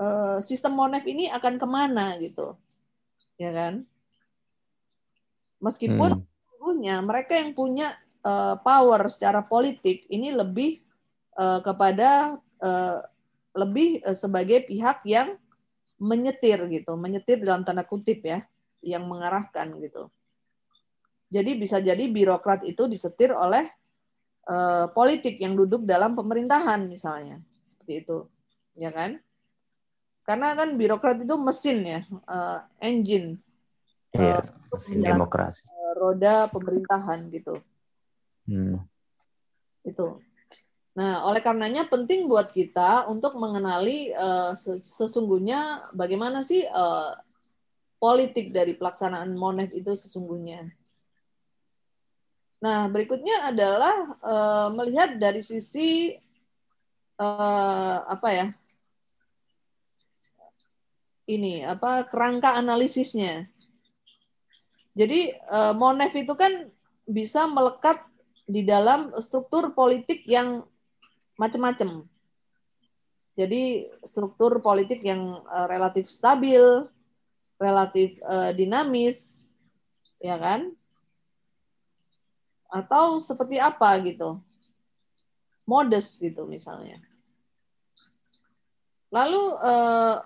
[0.00, 2.56] uh, sistem monef ini akan ke mana gitu,
[3.36, 3.84] ya kan?
[5.60, 7.04] Meskipun hmm.
[7.04, 7.92] mereka yang punya
[8.24, 10.80] uh, power secara politik ini lebih
[11.36, 13.04] uh, kepada uh,
[13.54, 15.38] lebih eh, sebagai pihak yang
[15.96, 18.42] menyetir gitu, menyetir dalam tanda kutip ya,
[18.82, 20.10] yang mengarahkan gitu.
[21.30, 23.66] Jadi bisa jadi birokrat itu disetir oleh
[24.46, 28.18] uh, politik yang duduk dalam pemerintahan misalnya, seperti itu,
[28.78, 29.18] ya kan?
[30.22, 33.42] Karena kan birokrat itu mesin ya, eh, engine
[34.14, 35.66] Iya, Eh, mesin demokrasi.
[35.98, 37.58] roda pemerintahan gitu.
[38.46, 38.86] Hmm.
[39.82, 40.22] Itu.
[40.94, 44.14] Nah, oleh karenanya penting buat kita untuk mengenali
[44.54, 47.10] ses- sesungguhnya bagaimana sih eh,
[47.98, 50.70] politik dari pelaksanaan Monef itu sesungguhnya.
[52.62, 56.14] Nah, berikutnya adalah eh, melihat dari sisi
[57.18, 58.46] eh, apa ya?
[61.24, 63.50] Ini apa kerangka analisisnya.
[64.94, 66.70] Jadi eh, Monef itu kan
[67.04, 67.98] bisa melekat
[68.44, 70.62] di dalam struktur politik yang
[71.34, 72.06] macam-macam.
[73.34, 76.62] Jadi struktur politik yang eh, relatif stabil,
[77.58, 79.50] relatif eh, dinamis,
[80.22, 80.70] ya kan?
[82.70, 84.38] Atau seperti apa gitu?
[85.66, 87.02] Modest gitu misalnya.
[89.10, 90.16] Lalu eh,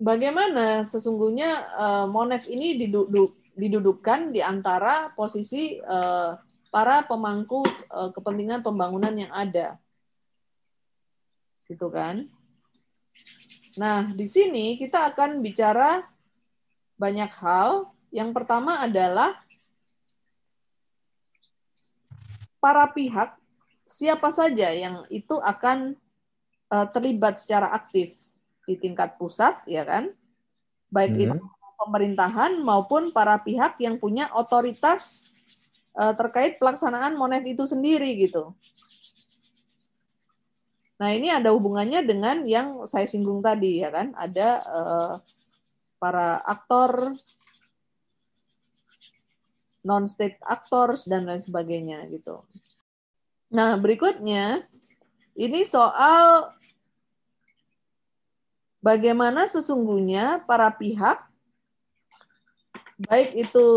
[0.00, 6.32] bagaimana sesungguhnya eh, Monef ini diduduk, didudukkan di antara posisi eh,
[6.72, 9.76] para pemangku eh, kepentingan pembangunan yang ada.
[11.68, 12.26] Gitu kan?
[13.78, 16.02] Nah, di sini kita akan bicara
[16.98, 17.92] banyak hal.
[18.08, 19.36] Yang pertama adalah
[22.58, 23.36] para pihak
[23.84, 25.94] siapa saja yang itu akan
[26.68, 28.12] eh, terlibat secara aktif
[28.68, 30.12] di tingkat pusat, ya kan?
[30.92, 31.56] Baik itu Hmm.
[31.78, 35.32] pemerintahan maupun para pihak yang punya otoritas
[35.96, 38.52] eh, terkait pelaksanaan Monef itu sendiri gitu.
[40.98, 45.14] Nah ini ada hubungannya dengan yang saya singgung tadi ya kan, ada eh,
[46.02, 47.14] para aktor,
[49.86, 52.42] non-state actors dan lain sebagainya gitu.
[53.54, 54.66] Nah berikutnya
[55.38, 56.50] ini soal
[58.82, 61.22] bagaimana sesungguhnya para pihak
[63.06, 63.68] baik itu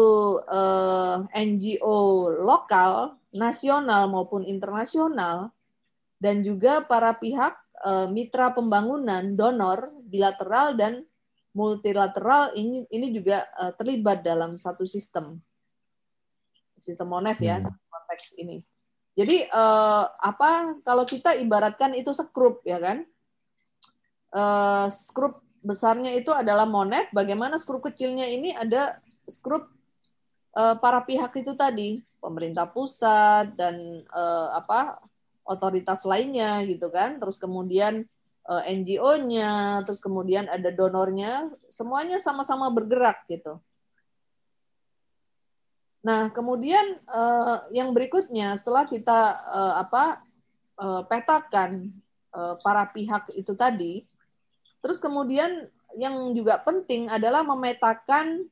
[0.49, 5.53] eh, NGO lokal, nasional maupun internasional,
[6.21, 11.01] dan juga para pihak eh, mitra pembangunan, donor, bilateral dan
[11.57, 15.41] multilateral ini ini juga eh, terlibat dalam satu sistem,
[16.77, 17.73] sistem Monef ya Hmm.
[17.73, 18.61] konteks ini.
[19.17, 23.01] Jadi eh, apa kalau kita ibaratkan itu skrup ya kan?
[24.31, 29.67] Eh, skrup besarnya itu adalah Monef, bagaimana skrup kecilnya ini ada skrup
[30.53, 35.01] eh, para pihak itu tadi, pemerintah pusat dan eh, apa
[35.51, 37.19] otoritas lainnya gitu kan.
[37.19, 38.07] Terus kemudian
[38.47, 43.59] eh, NGO-nya, terus kemudian ada donornya, semuanya sama-sama bergerak gitu.
[46.01, 49.19] Nah, kemudian eh, yang berikutnya setelah kita
[49.51, 50.03] eh, apa
[50.81, 51.93] petakan
[52.65, 54.01] para pihak itu tadi,
[54.81, 58.49] terus kemudian yang juga penting adalah memetakan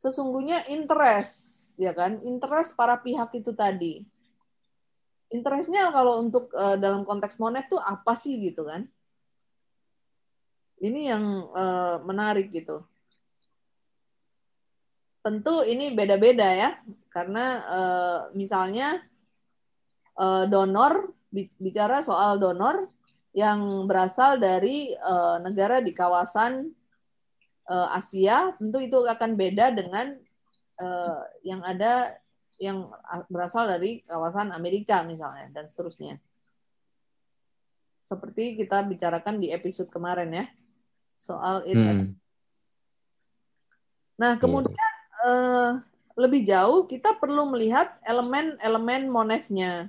[0.00, 2.20] sesungguhnya interest, ya kan?
[2.24, 4.00] Interest para pihak itu tadi.
[5.30, 8.82] Interestnya kalau untuk eh, dalam konteks monet tuh apa sih gitu kan?
[10.82, 12.82] Ini yang eh, menarik gitu.
[15.20, 16.70] Tentu ini beda-beda ya,
[17.14, 18.98] karena eh, misalnya
[20.18, 22.90] eh, donor bi- bicara soal donor
[23.30, 26.66] yang berasal dari eh, negara di kawasan
[27.70, 30.18] eh, Asia, tentu itu akan beda dengan
[30.80, 32.18] eh, yang ada
[32.60, 32.92] yang
[33.32, 36.20] berasal dari kawasan Amerika misalnya dan seterusnya.
[38.04, 40.44] Seperti kita bicarakan di episode kemarin ya
[41.16, 42.16] soal it Hmm.
[44.20, 44.92] Nah, kemudian
[45.24, 45.70] eh,
[46.20, 49.88] lebih jauh kita perlu melihat elemen-elemen monefnya.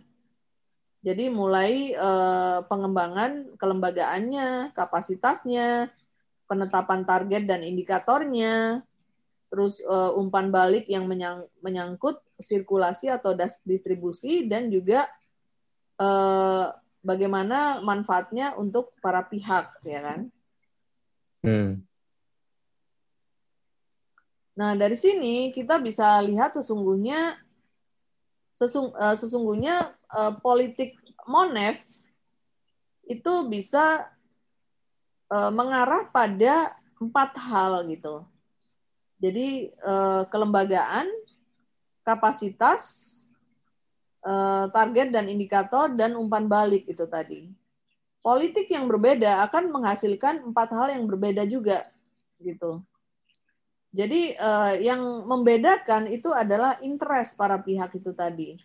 [1.03, 5.91] Jadi mulai eh, pengembangan kelembagaannya, kapasitasnya,
[6.47, 8.83] penetapan target dan indikatornya,
[9.51, 15.11] terus eh, umpan balik yang menyang- menyangkut sirkulasi atau das- distribusi dan juga
[15.99, 16.65] eh,
[17.03, 20.19] bagaimana manfaatnya untuk para pihak, ya kan?
[21.43, 21.83] Hmm.
[24.55, 27.35] Nah, dari sini kita bisa lihat sesungguhnya
[28.55, 30.95] sesung, eh, sesungguhnya eh, politik
[31.27, 31.77] Monef
[33.09, 34.07] itu bisa
[35.27, 38.21] eh, mengarah pada empat hal gitu.
[39.21, 41.05] Jadi eh, kelembagaan,
[42.01, 42.83] kapasitas,
[44.25, 47.53] eh, target dan indikator dan umpan balik itu tadi.
[48.21, 51.85] Politik yang berbeda akan menghasilkan empat hal yang berbeda juga
[52.41, 52.81] gitu.
[53.93, 58.57] Jadi eh, yang membedakan itu adalah interest para pihak itu tadi,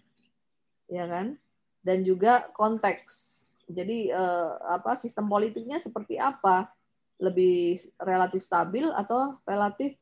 [0.89, 1.37] ya kan?
[1.85, 3.45] Dan juga konteks.
[3.69, 6.73] Jadi eh, apa sistem politiknya seperti apa?
[7.17, 9.97] lebih relatif stabil atau relatif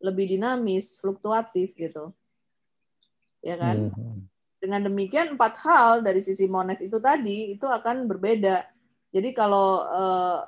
[0.00, 2.10] lebih dinamis, fluktuatif gitu.
[3.44, 3.92] Ya kan?
[3.92, 4.24] Hmm.
[4.60, 8.68] Dengan demikian empat hal dari sisi Monef itu tadi itu akan berbeda.
[9.12, 10.38] Jadi kalau eh,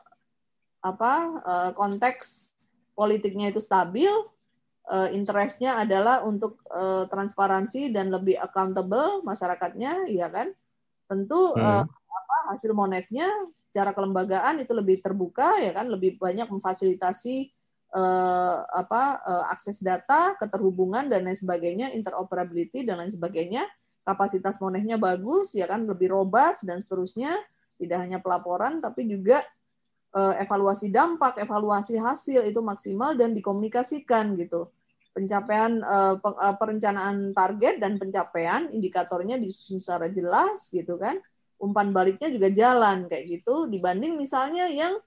[0.85, 2.53] apa eh, konteks
[2.93, 4.13] politiknya itu stabil,
[4.93, 10.53] eh, interestnya adalah untuk eh, transparansi dan lebih accountable masyarakatnya, ya kan?
[11.09, 11.65] Tentu Hmm.
[11.65, 15.89] eh, apa hasil monefnya secara kelembagaan itu lebih terbuka, ya kan?
[15.89, 17.49] Lebih banyak memfasilitasi
[17.93, 23.69] eh, apa eh, akses data, keterhubungan dan lain sebagainya, interoperability dan lain sebagainya.
[24.03, 25.87] Kapasitas monefnya bagus, ya kan?
[25.87, 27.39] Lebih robust dan seterusnya.
[27.79, 29.45] Tidak hanya pelaporan, tapi juga
[30.17, 34.73] eh, evaluasi dampak, evaluasi hasil itu maksimal dan dikomunikasikan gitu.
[35.13, 35.77] Pencapaian
[36.19, 41.21] pe- eh, perencanaan target dan pencapaian indikatornya disusun secara jelas gitu kan.
[41.63, 44.99] Umpan baliknya juga jalan kayak gitu dibanding misalnya yang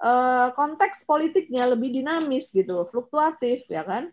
[0.00, 4.10] eh, konteks politiknya lebih dinamis gitu, fluktuatif ya kan.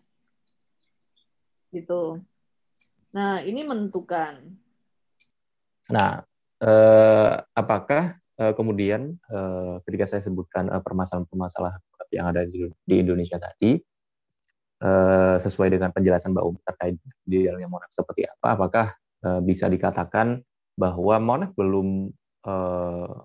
[1.72, 2.20] Gitu.
[3.12, 4.40] Nah, ini menentukan.
[5.92, 6.24] Nah,
[6.62, 11.80] eh, apakah eh, kemudian eh, ketika saya sebutkan eh, permasalahan-permasalahan
[12.12, 13.80] yang ada di, di Indonesia tadi,
[14.80, 18.86] eh, sesuai dengan penjelasan Mbak Um terkait di dalamnya Monef seperti apa, apakah
[19.24, 20.40] eh, bisa dikatakan
[20.76, 22.12] bahwa Monef belum
[22.48, 23.16] eh,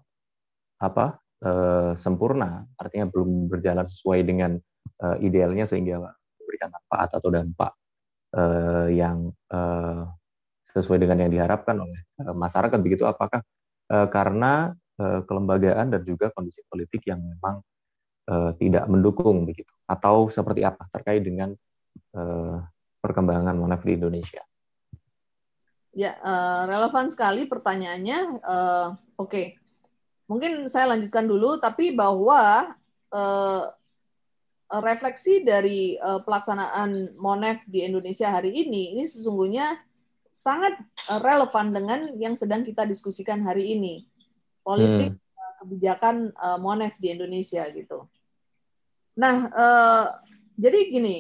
[0.78, 1.06] apa
[1.44, 4.58] eh, sempurna, artinya belum berjalan sesuai dengan
[5.04, 6.02] eh, idealnya sehingga
[6.42, 7.72] memberikan manfaat atau dampak
[8.34, 10.04] eh, yang eh,
[10.74, 12.78] sesuai dengan yang diharapkan oleh eh, masyarakat.
[12.82, 13.42] Begitu apakah
[13.92, 17.62] eh, karena eh, kelembagaan dan juga kondisi politik yang memang
[18.30, 19.74] eh, tidak mendukung begitu?
[19.86, 21.54] Atau seperti apa terkait dengan
[22.14, 22.58] eh,
[23.02, 24.42] perkembangan monef di Indonesia?
[25.98, 28.20] Ya, eh, relevan sekali pertanyaannya.
[28.42, 29.58] Eh, Oke,
[30.28, 32.76] mungkin saya lanjutkan dulu, tapi bahwa
[33.12, 33.64] eh,
[34.68, 39.80] refleksi dari eh, pelaksanaan Monef di Indonesia hari ini, ini sesungguhnya
[40.30, 40.76] sangat
[41.10, 44.06] eh, relevan dengan yang sedang kita diskusikan hari ini,
[44.62, 48.06] politik eh, kebijakan eh, Monef di Indonesia gitu.
[49.18, 50.06] Nah, eh,
[50.60, 51.18] jadi gini,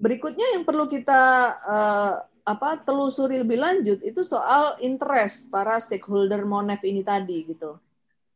[0.00, 1.22] berikutnya yang perlu kita
[1.62, 2.14] eh,
[2.44, 7.80] apa telusuri lebih lanjut itu soal interest para stakeholder Monef ini tadi gitu.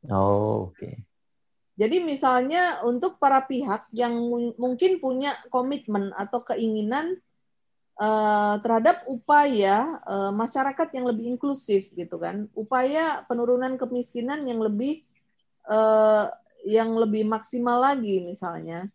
[0.08, 1.04] oh oke
[1.78, 7.22] Jadi misalnya untuk para pihak yang mu- mungkin punya komitmen atau keinginan
[8.00, 15.06] eh, terhadap upaya eh, masyarakat yang lebih inklusif gitu kan, upaya penurunan kemiskinan yang lebih
[15.70, 16.26] eh,
[16.66, 18.90] yang lebih maksimal lagi misalnya.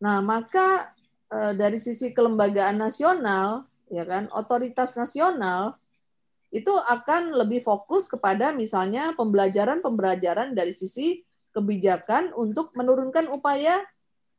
[0.00, 0.96] Nah maka
[1.32, 5.76] dari sisi kelembagaan nasional ya kan otoritas nasional
[6.52, 13.84] itu akan lebih fokus kepada misalnya pembelajaran-pembelajaran dari sisi kebijakan untuk menurunkan upaya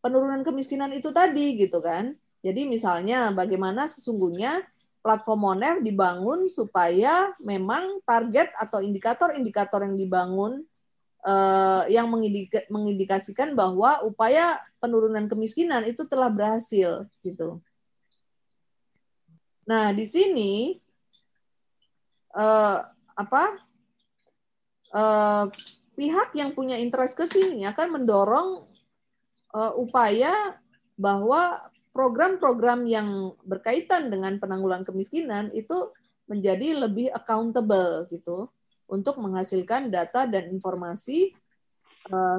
[0.01, 2.13] penurunan kemiskinan itu tadi gitu kan.
[2.43, 4.61] Jadi misalnya bagaimana sesungguhnya
[5.01, 10.61] platform Monef dibangun supaya memang target atau indikator-indikator yang dibangun
[11.23, 17.63] eh, yang mengindika- mengindikasikan bahwa upaya penurunan kemiskinan itu telah berhasil gitu.
[19.63, 20.75] Nah, di sini
[22.35, 22.77] eh,
[23.13, 23.43] apa
[24.91, 25.45] eh,
[25.93, 28.67] pihak yang punya interest ke sini akan mendorong
[29.55, 30.59] eh, upaya
[30.99, 35.93] bahwa program-program yang berkaitan dengan penanggulangan kemiskinan itu
[36.25, 38.49] menjadi lebih accountable gitu
[38.89, 41.33] untuk menghasilkan data dan informasi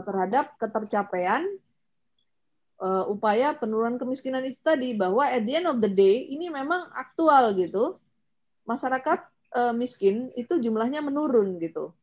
[0.05, 1.41] terhadap ketercapaian
[2.83, 6.91] eh, upaya penurunan kemiskinan itu tadi bahwa at the end of the day ini memang
[6.95, 7.99] aktual gitu.
[8.67, 9.21] Masyarakat
[9.55, 11.95] eh, miskin itu jumlahnya menurun gitu.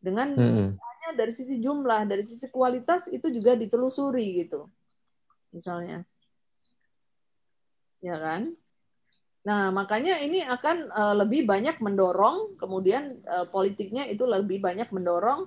[0.00, 0.76] Dengan Mm-mm.
[0.76, 4.68] hanya dari sisi jumlah dari sisi kualitas itu juga ditelusuri gitu
[5.54, 6.02] misalnya.
[8.02, 8.52] Ya kan?
[9.44, 15.46] Nah makanya ini akan eh, lebih banyak mendorong kemudian eh, politiknya itu lebih banyak mendorong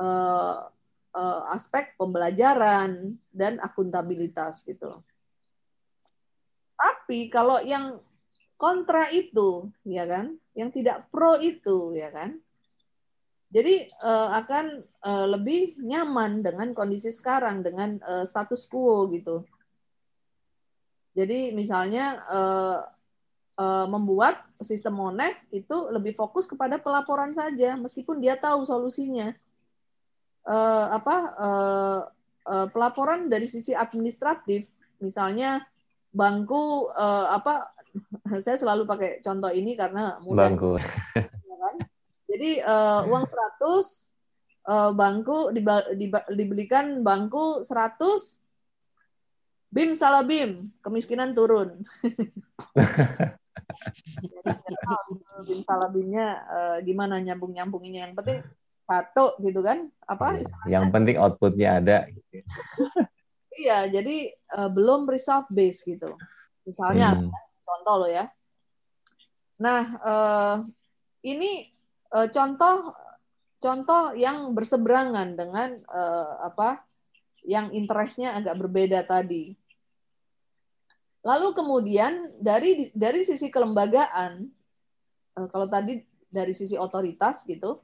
[0.00, 0.56] eh,
[1.14, 5.00] eh, aspek pembelajaran dan akuntabilitas gitu.
[6.78, 7.98] Tapi kalau yang
[8.58, 12.42] kontra itu ya kan yang tidak pro itu ya kan
[13.48, 19.46] jadi eh, akan eh, lebih nyaman dengan kondisi sekarang dengan eh, status quo gitu.
[21.16, 22.78] Jadi misalnya eh,
[23.56, 29.32] eh, membuat sistem Monef itu lebih fokus kepada pelaporan saja meskipun dia tahu solusinya
[30.48, 32.00] Eh, apa eh,
[32.48, 34.64] eh, pelaporan dari sisi administratif.
[34.96, 35.60] Misalnya
[36.08, 37.68] bangku eh, apa
[38.44, 40.48] saya selalu pakai contoh ini karena mudah.
[40.48, 40.72] Bangku.
[41.44, 41.76] Ya kan?
[42.32, 43.76] Jadi eh, uang 100 eh,
[44.72, 45.38] eh, bangku
[46.32, 48.00] dibelikan bangku 100
[49.68, 51.76] bim salah bim kemiskinan turun.
[54.24, 54.48] Jadi
[55.44, 58.40] bim salah bimnya eh, gimana nyambung nyambunginnya yang penting
[58.88, 61.98] satu gitu kan apa Iya, Yang penting outputnya ada.
[62.08, 62.40] gitu.
[63.54, 66.16] iya jadi eh, belum result based gitu
[66.64, 67.28] misalnya Hmm.
[67.60, 68.32] contoh lo ya
[69.58, 70.56] nah eh,
[71.26, 71.68] ini
[72.08, 72.96] eh, contoh
[73.58, 76.80] contoh yang berseberangan dengan eh, apa
[77.44, 79.52] yang interestnya agak berbeda tadi
[81.20, 84.46] lalu kemudian dari dari sisi kelembagaan
[85.34, 85.98] eh, kalau tadi
[86.30, 87.82] dari sisi otoritas gitu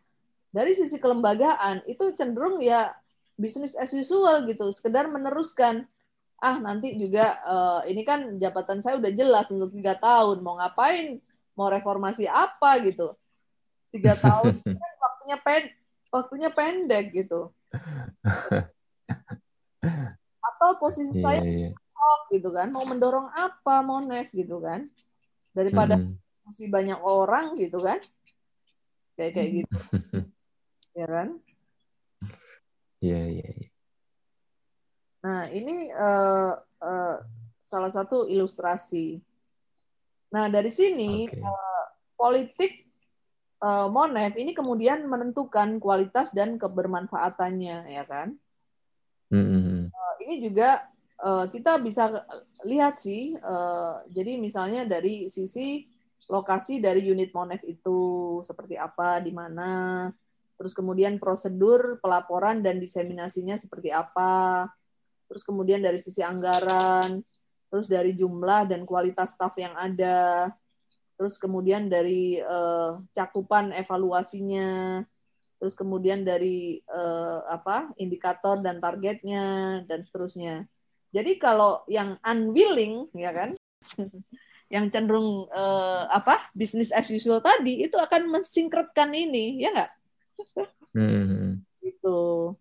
[0.54, 2.94] dari sisi kelembagaan itu cenderung ya
[3.34, 5.90] bisnis as usual gitu, sekedar meneruskan.
[6.38, 11.18] Ah nanti juga eh, ini kan jabatan saya udah jelas untuk tiga tahun, mau ngapain,
[11.58, 13.18] mau reformasi apa gitu.
[13.90, 15.62] Tiga tahun kan waktunya pen,
[16.14, 17.50] waktunya pendek gitu.
[20.46, 21.70] Atau posisi Iya, saya iya.
[21.74, 24.86] top gitu kan, mau mendorong apa, mau nef gitu kan,
[25.56, 26.14] daripada Mm-mm.
[26.46, 27.98] masih banyak orang gitu kan,
[29.16, 29.76] kayak kayak gitu,
[30.94, 31.28] ya kan?
[33.02, 33.68] Iya, iya, iya.
[35.24, 36.52] Nah, ini eh,
[36.84, 37.16] eh,
[37.64, 39.18] salah satu ilustrasi.
[40.32, 41.40] Nah, dari sini Oke.
[41.40, 41.84] eh,
[42.14, 42.72] politik
[43.60, 48.36] eh, Monef ini kemudian menentukan kualitas dan kebermanfaatannya, ya kan?
[49.32, 49.88] Mm-mm.
[49.90, 50.84] Eh, ini juga
[51.18, 52.24] eh, kita bisa
[52.68, 53.32] lihat sih.
[53.34, 55.88] eh, jadi misalnya dari sisi
[56.28, 57.98] lokasi dari unit Monef itu
[58.44, 60.08] seperti apa, di mana,
[60.54, 64.70] terus kemudian prosedur pelaporan dan diseminasinya seperti apa,
[65.26, 67.22] terus kemudian dari sisi anggaran,
[67.72, 70.52] terus dari jumlah dan kualitas staf yang ada,
[71.18, 75.02] terus kemudian dari eh, cakupan evaluasinya,
[75.58, 80.66] terus kemudian dari eh, apa indikator dan targetnya dan seterusnya.
[81.14, 83.50] Jadi kalau yang unwilling ya kan,
[84.74, 90.03] yang cenderung eh, apa bisnis as usual tadi itu akan mensingkretkan ini ya nggak?
[90.94, 91.58] Mm-mm.
[91.82, 92.54] gitu.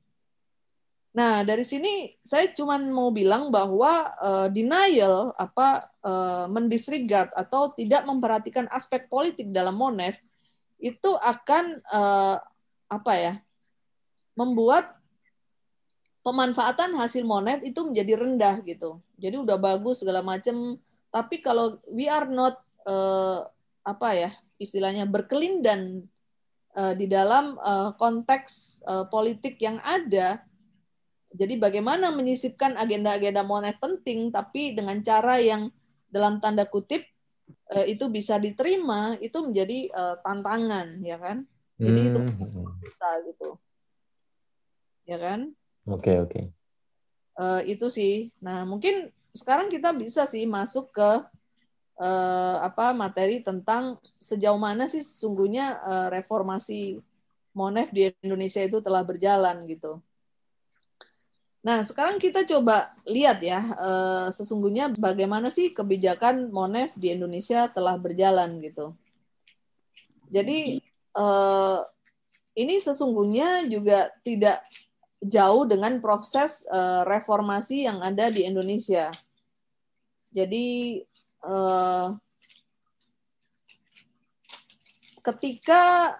[1.13, 8.01] Nah, dari sini saya cuma mau bilang bahwa eh, denial apa eh, mendisregard atau tidak
[8.09, 10.17] memperhatikan aspek politik dalam Monef
[10.81, 12.37] itu akan eh,
[12.89, 13.35] apa ya?
[14.33, 14.97] membuat
[16.25, 18.97] pemanfaatan hasil Monef itu menjadi rendah gitu.
[19.21, 20.81] Jadi udah bagus segala macam,
[21.13, 22.57] tapi kalau we are not
[22.89, 23.39] eh,
[23.85, 24.31] apa ya?
[24.57, 26.09] istilahnya berkelindan
[26.75, 30.43] eh, di dalam eh, konteks eh, politik yang ada.
[31.33, 35.73] Jadi bagaimana menyisipkan agenda-agenda monet penting tapi dengan cara yang
[36.13, 37.01] dalam tanda kutip
[37.73, 41.45] eh, itu bisa diterima itu menjadi eh, tantangan ya kan.
[41.81, 42.65] Jadi itu Mm-mm.
[42.79, 43.49] bisa gitu.
[45.09, 45.51] Ya kan?
[45.89, 46.41] Oke, oke.
[47.33, 48.29] Eh, itu sih.
[48.39, 51.09] Nah, mungkin sekarang kita bisa sih masuk ke
[51.99, 57.01] eh, apa materi tentang sejauh mana sih sesungguhnya eh, reformasi
[57.53, 60.01] Monef di Indonesia itu telah berjalan gitu.
[61.63, 67.95] Nah, sekarang kita coba lihat ya eh, sesungguhnya bagaimana sih kebijakan Monef di Indonesia telah
[67.95, 68.91] berjalan gitu.
[70.33, 70.81] Jadi
[71.13, 71.79] eh,
[72.57, 74.65] ini sesungguhnya juga tidak
[75.23, 79.07] jauh dengan proses eh, reformasi yang ada di Indonesia.
[80.33, 80.99] Jadi
[81.43, 82.07] eh,
[85.23, 86.15] ketika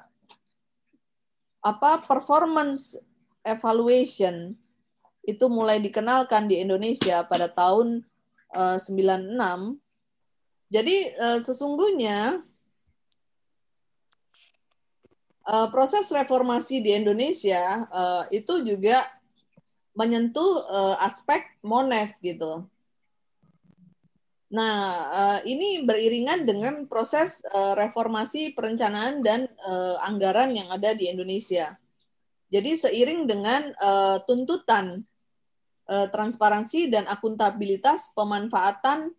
[1.63, 2.99] apa performance
[3.47, 4.55] evaluation
[5.23, 8.03] itu mulai dikenalkan di Indonesia pada tahun
[8.51, 9.79] eh, 96.
[10.67, 12.43] Jadi eh, sesungguhnya
[15.75, 17.83] proses reformasi di Indonesia
[18.31, 19.03] itu juga
[19.91, 20.63] menyentuh
[21.03, 22.63] aspek monef gitu.
[24.53, 24.77] Nah,
[25.09, 31.73] eh, ini beriringan dengan proses eh, reformasi perencanaan dan eh, anggaran yang ada di Indonesia.
[32.53, 33.73] Jadi seiring dengan
[34.29, 35.01] tuntutan
[35.89, 39.09] transparansi dan akuntabilitas pemanfaatan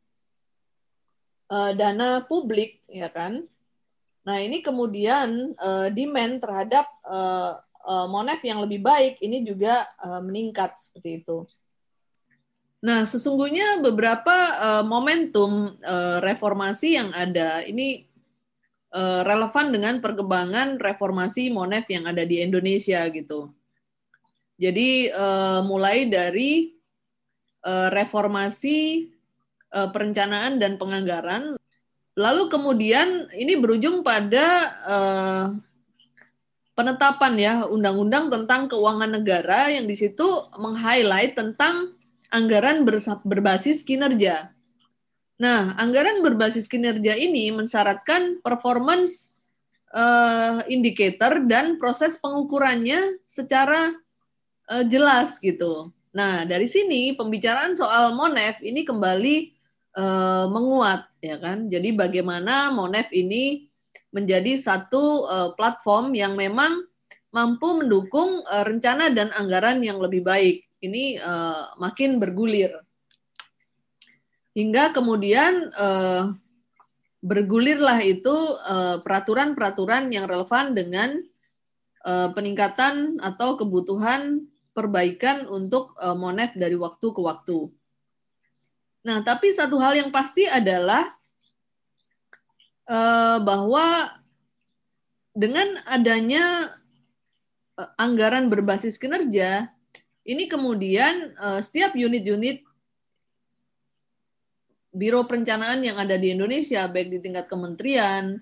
[1.50, 3.42] dana publik, ya kan?
[4.22, 6.86] Nah, ini kemudian eh, demand terhadap
[8.06, 9.82] monef yang lebih baik ini juga
[10.22, 11.42] meningkat seperti itu.
[12.84, 18.04] Nah, sesungguhnya beberapa eh, momentum eh, reformasi yang ada ini
[18.92, 23.48] eh, relevan dengan perkembangan reformasi monef yang ada di Indonesia gitu.
[24.60, 26.76] Jadi eh, mulai dari
[27.64, 29.08] eh, reformasi
[29.72, 31.56] eh, perencanaan dan penganggaran,
[32.20, 34.46] lalu kemudian ini berujung pada
[34.84, 35.46] eh,
[36.76, 40.26] penetapan ya undang-undang tentang keuangan negara yang di situ
[40.60, 41.96] meng-highlight tentang
[42.34, 42.82] anggaran
[43.22, 44.50] berbasis kinerja.
[45.38, 49.34] Nah, anggaran berbasis kinerja ini mensyaratkan performance
[49.94, 53.94] uh, indicator dan proses pengukurannya secara
[54.70, 55.94] uh, jelas gitu.
[56.14, 59.36] Nah, dari sini pembicaraan soal Monef ini kembali
[59.98, 61.70] uh, menguat ya kan.
[61.70, 63.70] Jadi bagaimana Monef ini
[64.14, 66.86] menjadi satu uh, platform yang memang
[67.34, 70.62] mampu mendukung rencana dan anggaran yang lebih baik.
[70.84, 72.76] Ini uh, makin bergulir.
[74.52, 76.36] Hingga kemudian uh,
[77.24, 78.36] bergulirlah itu
[79.00, 81.24] peraturan-peraturan yang relevan dengan
[82.04, 84.44] peningkatan atau kebutuhan
[84.76, 87.72] perbaikan untuk Monef dari waktu ke waktu.
[89.08, 91.16] Nah, tapi satu hal yang pasti adalah
[93.40, 94.20] bahwa
[95.32, 96.76] dengan adanya
[97.96, 99.72] anggaran berbasis kinerja,
[100.24, 102.64] ini kemudian uh, setiap unit-unit
[104.94, 108.38] biro perencanaan yang ada di Indonesia, baik di tingkat kementerian,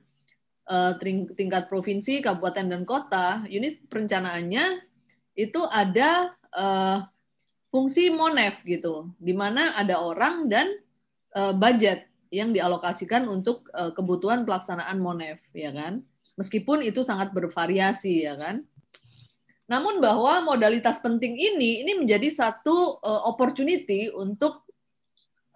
[1.35, 4.85] tingkat provinsi, kabupaten, dan kota, unit perencanaannya
[5.33, 7.09] itu ada uh,
[7.73, 10.69] fungsi monef gitu, di mana ada orang dan
[11.33, 16.05] uh, budget yang dialokasikan untuk uh, kebutuhan pelaksanaan monef, ya kan?
[16.37, 18.65] Meskipun itu sangat bervariasi, ya kan?
[19.73, 24.69] Namun bahwa modalitas penting ini ini menjadi satu uh, opportunity untuk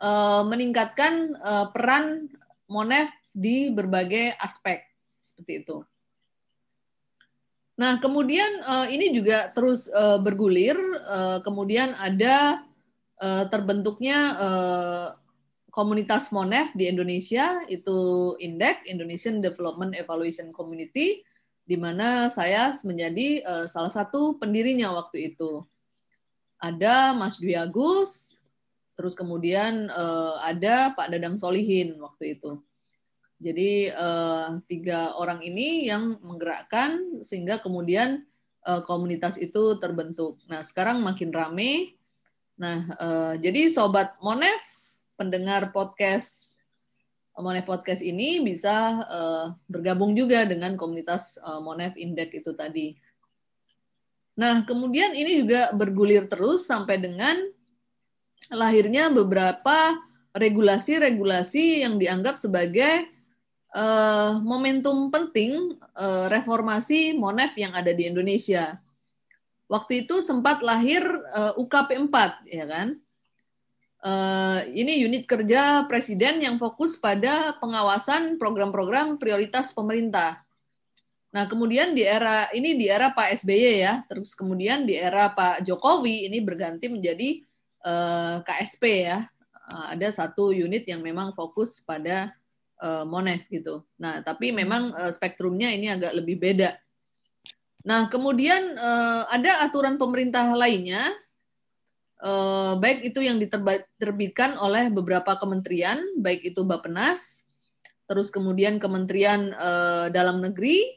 [0.00, 2.32] uh, meningkatkan uh, peran
[2.64, 4.80] monef di berbagai aspek
[5.20, 5.84] seperti itu.
[7.76, 10.80] Nah, kemudian uh, ini juga terus uh, bergulir.
[11.04, 12.64] Uh, kemudian ada
[13.20, 15.06] uh, terbentuknya uh,
[15.68, 21.20] komunitas Monef di Indonesia, itu INDEC, Indonesian Development Evaluation Community,
[21.66, 25.66] di mana saya menjadi uh, salah satu pendirinya waktu itu.
[26.62, 28.38] Ada Mas Dwi Agus,
[28.94, 32.62] terus kemudian uh, ada Pak Dadang Solihin waktu itu.
[33.36, 38.24] Jadi uh, tiga orang ini yang menggerakkan sehingga kemudian
[38.64, 40.40] uh, komunitas itu terbentuk.
[40.48, 41.98] Nah sekarang makin rame.
[42.56, 44.62] Nah uh, jadi sobat Monef
[45.20, 46.45] pendengar podcast
[47.36, 52.96] Monef podcast ini bisa uh, bergabung juga dengan komunitas uh, Monef Indek itu tadi.
[54.40, 57.36] Nah kemudian ini juga bergulir terus sampai dengan
[58.52, 59.96] lahirnya beberapa
[60.36, 63.08] regulasi-regulasi yang dianggap sebagai
[63.72, 68.80] uh, momentum penting uh, reformasi Monef yang ada di Indonesia.
[69.66, 71.02] Waktu itu sempat lahir
[71.34, 73.02] uh, UKP 4, ya kan?
[74.04, 80.46] Uh, ini unit kerja presiden yang fokus pada pengawasan program-program prioritas pemerintah.
[81.36, 85.68] Nah, kemudian di era ini di era Pak SBY ya, terus kemudian di era Pak
[85.68, 87.44] Jokowi ini berganti menjadi
[87.84, 89.26] uh, KSP ya.
[89.66, 92.32] Uh, ada satu unit yang memang fokus pada
[92.80, 93.84] uh, Monef gitu.
[94.00, 96.76] Nah, tapi memang uh, spektrumnya ini agak lebih beda.
[97.86, 101.14] Nah, kemudian uh, ada aturan pemerintah lainnya,
[102.22, 107.44] uh, baik itu yang diterbitkan oleh beberapa kementerian, baik itu Bappenas,
[108.06, 110.96] terus kemudian Kementerian uh, Dalam Negeri,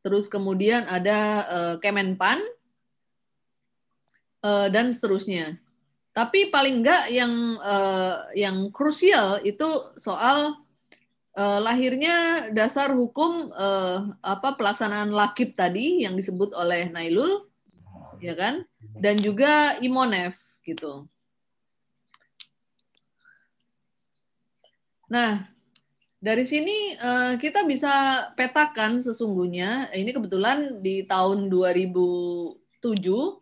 [0.00, 1.18] terus kemudian ada
[1.48, 2.40] uh, Kemenpan,
[4.44, 5.60] uh, dan seterusnya.
[6.10, 10.58] Tapi paling enggak yang uh, yang krusial itu soal
[11.38, 17.49] uh, lahirnya dasar hukum uh, apa pelaksanaan lakib tadi yang disebut oleh Nailul
[18.20, 18.62] ya kan?
[18.94, 21.08] Dan juga Imonef gitu.
[25.10, 25.42] Nah,
[26.22, 27.90] dari sini uh, kita bisa
[28.38, 29.90] petakan sesungguhnya.
[29.90, 33.40] Ini kebetulan di tahun 2007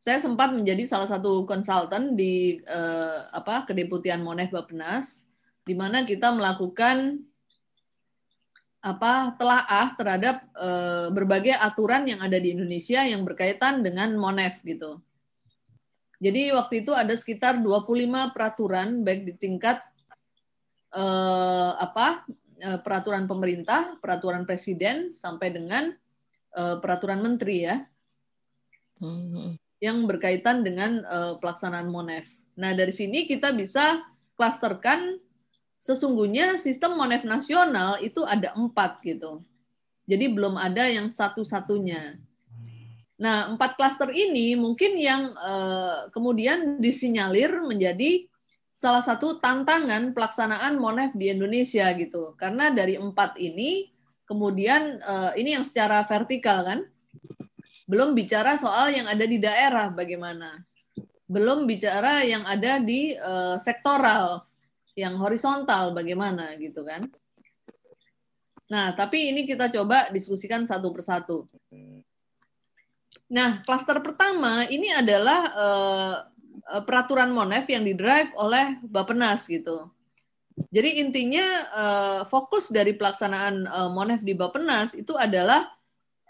[0.00, 5.28] saya sempat menjadi salah satu konsultan di uh, apa kedeputian Monef Bappenas
[5.68, 7.20] di mana kita melakukan
[8.80, 10.68] apa telaah terhadap e,
[11.12, 15.04] berbagai aturan yang ada di Indonesia yang berkaitan dengan Monef gitu.
[16.20, 19.84] Jadi waktu itu ada sekitar 25 peraturan baik di tingkat
[20.96, 21.04] e,
[21.76, 22.24] apa
[22.56, 25.92] e, peraturan pemerintah, peraturan presiden sampai dengan
[26.56, 27.76] e, peraturan menteri ya.
[29.00, 29.60] Hmm.
[29.80, 32.24] Yang berkaitan dengan e, pelaksanaan Monef.
[32.56, 34.04] Nah, dari sini kita bisa
[34.40, 35.20] klasterkan
[35.80, 39.40] sesungguhnya sistem monef nasional itu ada empat gitu.
[40.04, 42.20] Jadi belum ada yang satu-satunya.
[43.20, 48.28] Nah, empat klaster ini mungkin yang eh, kemudian disinyalir menjadi
[48.70, 52.32] salah satu tantangan pelaksanaan monef di Indonesia gitu.
[52.36, 53.92] Karena dari empat ini
[54.30, 56.86] kemudian uh, ini yang secara vertikal kan,
[57.90, 60.62] belum bicara soal yang ada di daerah bagaimana,
[61.26, 64.46] belum bicara yang ada di uh, sektoral,
[64.98, 67.10] yang horizontal bagaimana gitu kan.
[68.70, 71.50] Nah, tapi ini kita coba diskusikan satu persatu.
[73.30, 76.16] Nah, klaster pertama ini adalah uh,
[76.86, 79.90] peraturan Monef yang didrive oleh Bapenas gitu.
[80.70, 85.66] Jadi intinya uh, fokus dari pelaksanaan uh, Monef di Bapenas itu adalah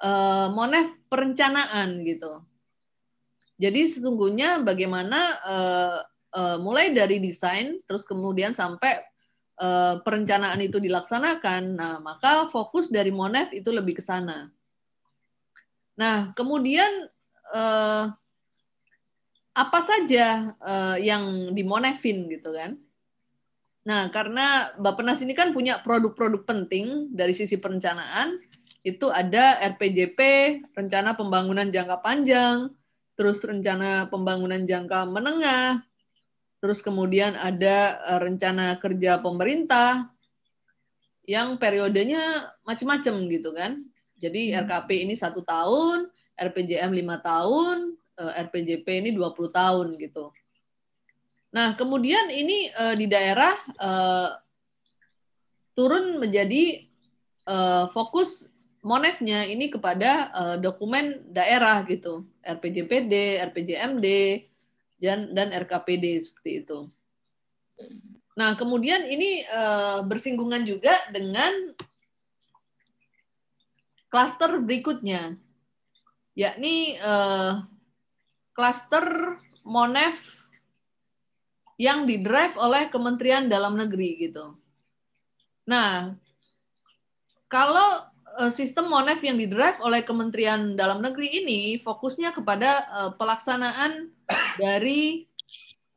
[0.01, 2.41] uh, Monef perencanaan gitu.
[3.61, 5.97] Jadi sesungguhnya bagaimana uh,
[6.35, 9.03] uh, mulai dari desain terus kemudian sampai
[9.61, 11.63] uh, perencanaan itu dilaksanakan.
[11.77, 14.49] Nah, maka fokus dari Monef itu lebih ke sana.
[16.01, 16.89] Nah, kemudian
[17.53, 18.09] uh,
[19.51, 22.81] apa saja uh, yang dimonefin gitu kan?
[23.85, 28.41] Nah, karena Bapenas ini kan punya produk-produk penting dari sisi perencanaan,
[28.81, 30.21] itu ada RPJP,
[30.73, 32.73] rencana pembangunan jangka panjang,
[33.17, 35.85] terus rencana pembangunan jangka menengah,
[36.61, 40.13] terus kemudian ada eh, rencana kerja pemerintah
[41.25, 43.85] yang periodenya macam-macam gitu kan.
[44.21, 44.69] Jadi hmm.
[44.69, 50.31] RKP ini satu tahun, RPJM lima tahun, eh, RPJP ini 20 tahun gitu.
[51.51, 54.39] Nah kemudian ini uh, di daerah uh,
[55.75, 56.87] turun menjadi
[57.51, 58.47] uh, fokus
[58.87, 64.07] monefnya ini kepada uh, dokumen daerah gitu, RPJPD, RPJMD,
[65.01, 66.87] dan, dan RKPD seperti itu.
[68.37, 71.73] Nah, kemudian ini uh, bersinggungan juga dengan
[74.13, 75.35] klaster berikutnya,
[76.37, 77.65] yakni uh,
[79.65, 80.21] Monef
[81.81, 84.53] yang didrive oleh Kementerian Dalam Negeri gitu.
[85.65, 86.13] Nah,
[87.49, 88.10] kalau
[88.55, 94.09] sistem Monef yang didrive oleh Kementerian Dalam Negeri ini fokusnya kepada uh, pelaksanaan
[94.57, 95.27] dari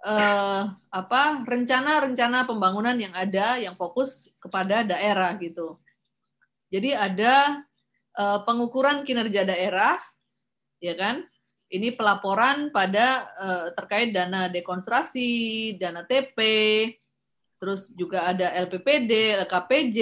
[0.03, 5.79] uh, apa rencana-rencana pembangunan yang ada yang fokus kepada daerah gitu.
[6.73, 7.61] Jadi ada
[8.17, 10.01] uh, pengukuran kinerja daerah,
[10.81, 11.23] ya kan?
[11.73, 16.37] Ini pelaporan pada uh, terkait dana dekonstruksi, dana TP,
[17.63, 19.97] terus juga ada LPPD, LKPJ,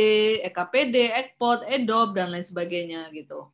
[0.50, 3.54] EKPD, EKPOT, EDOP dan lain sebagainya gitu.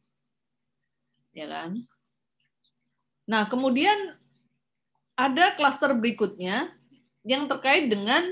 [1.36, 1.84] Ya kan?
[3.28, 4.16] Nah, kemudian
[5.20, 6.72] ada klaster berikutnya
[7.28, 8.32] yang terkait dengan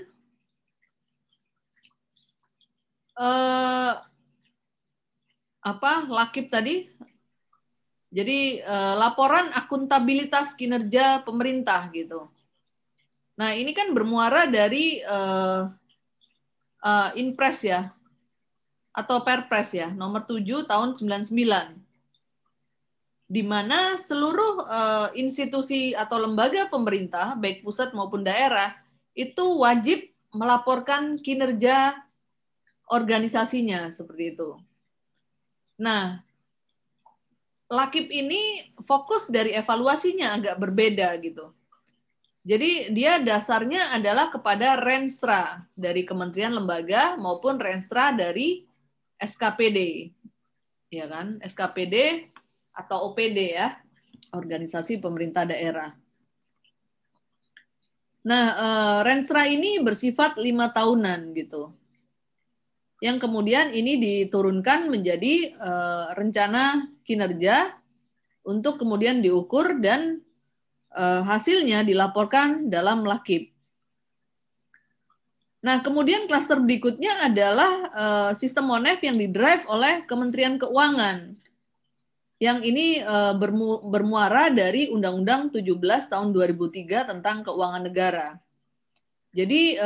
[3.20, 3.94] eh,
[5.60, 6.88] apa lakip tadi.
[8.16, 12.32] Jadi eh, laporan akuntabilitas kinerja pemerintah gitu.
[13.36, 15.68] Nah, ini kan bermuara dari uh,
[16.80, 17.92] uh, Inpres ya,
[18.96, 21.36] atau Perpres ya, nomor 7 tahun 99.
[23.26, 28.72] Di mana seluruh uh, institusi atau lembaga pemerintah, baik pusat maupun daerah,
[29.12, 31.96] itu wajib melaporkan kinerja
[32.88, 34.56] organisasinya seperti itu.
[35.76, 36.24] Nah,
[37.66, 41.50] Lakip ini fokus dari evaluasinya agak berbeda gitu.
[42.46, 48.62] Jadi dia dasarnya adalah kepada renstra dari kementerian lembaga maupun renstra dari
[49.18, 50.14] SKPD.
[50.93, 51.41] Ya kan?
[51.41, 52.30] SKPD
[52.70, 53.74] atau OPD ya,
[54.30, 55.89] organisasi pemerintah daerah.
[58.30, 61.74] Nah, eh, renstra ini bersifat lima tahunan gitu.
[63.02, 67.74] Yang kemudian ini diturunkan menjadi eh, rencana kinerja
[68.46, 70.25] untuk kemudian diukur dan
[70.96, 73.52] hasilnya dilaporkan dalam lakip.
[75.66, 81.34] Nah, kemudian klaster berikutnya adalah uh, sistem Monef yang didrive oleh Kementerian Keuangan.
[82.36, 83.00] Yang ini
[83.39, 88.36] bermu, bermuara dari Undang-Undang 17 tahun 2003 tentang keuangan negara.
[89.32, 89.80] Jadi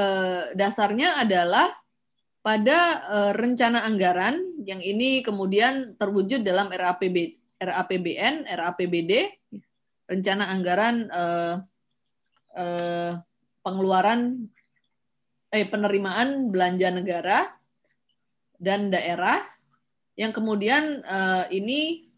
[0.58, 1.70] dasarnya adalah
[2.42, 3.06] pada
[3.38, 9.12] rencana anggaran yang ini kemudian terwujud dalam RAPB, RAPBN, RAPBD
[10.10, 11.56] rencana anggaran eh,
[12.58, 13.12] eh,
[13.62, 14.50] pengeluaran
[15.50, 17.54] eh penerimaan belanja negara
[18.58, 19.46] dan daerah
[20.18, 22.10] yang kemudian eh, ini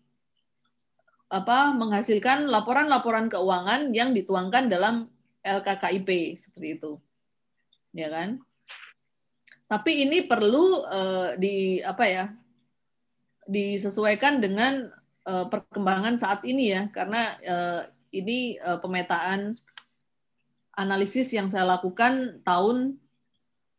[1.31, 5.07] apa menghasilkan laporan-laporan keuangan yang dituangkan dalam
[5.43, 6.99] LKKIP seperti itu.
[7.95, 8.43] Ya kan?
[9.71, 12.25] Tapi ini perlu uh, di apa ya?
[13.51, 14.87] disesuaikan dengan
[15.25, 17.81] uh, perkembangan saat ini ya, karena uh,
[18.13, 19.57] ini uh, pemetaan
[20.79, 22.97] analisis yang saya lakukan tahun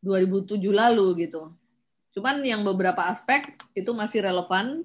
[0.04, 1.50] 2007 lalu gitu.
[2.12, 4.84] Cuman yang beberapa aspek itu masih relevan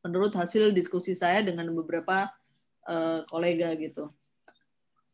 [0.00, 2.32] menurut hasil diskusi saya dengan beberapa
[3.32, 4.12] kolega gitu.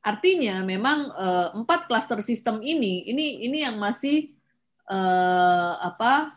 [0.02, 1.10] Artinya memang
[1.54, 4.34] empat klaster sistem ini ini ini yang masih
[5.78, 6.34] apa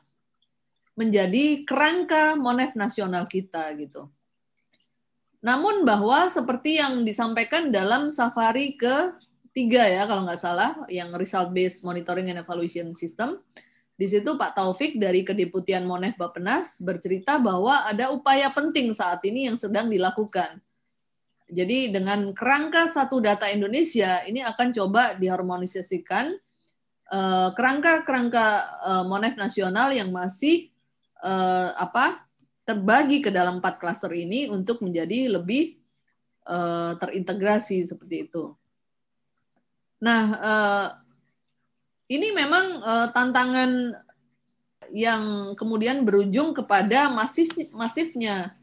[0.93, 4.09] menjadi kerangka monef nasional kita gitu.
[5.43, 9.11] Namun bahwa seperti yang disampaikan dalam safari ke
[9.51, 13.37] tiga ya kalau nggak salah yang result based monitoring and evaluation system
[13.93, 19.45] di situ Pak Taufik dari Kedeputian Monef Bapenas bercerita bahwa ada upaya penting saat ini
[19.45, 20.57] yang sedang dilakukan.
[21.53, 26.33] Jadi dengan kerangka satu data Indonesia ini akan coba diharmonisasikan
[27.13, 28.47] eh, kerangka-kerangka
[28.81, 30.73] uh, Monef nasional yang masih
[31.21, 32.22] uh, apa
[32.63, 35.75] terbagi ke dalam empat klaster ini untuk menjadi lebih
[36.47, 38.55] uh, terintegrasi seperti itu.
[40.03, 40.87] Nah, uh,
[42.11, 43.95] ini memang uh, tantangan
[44.91, 48.53] yang kemudian berujung kepada masif masifnya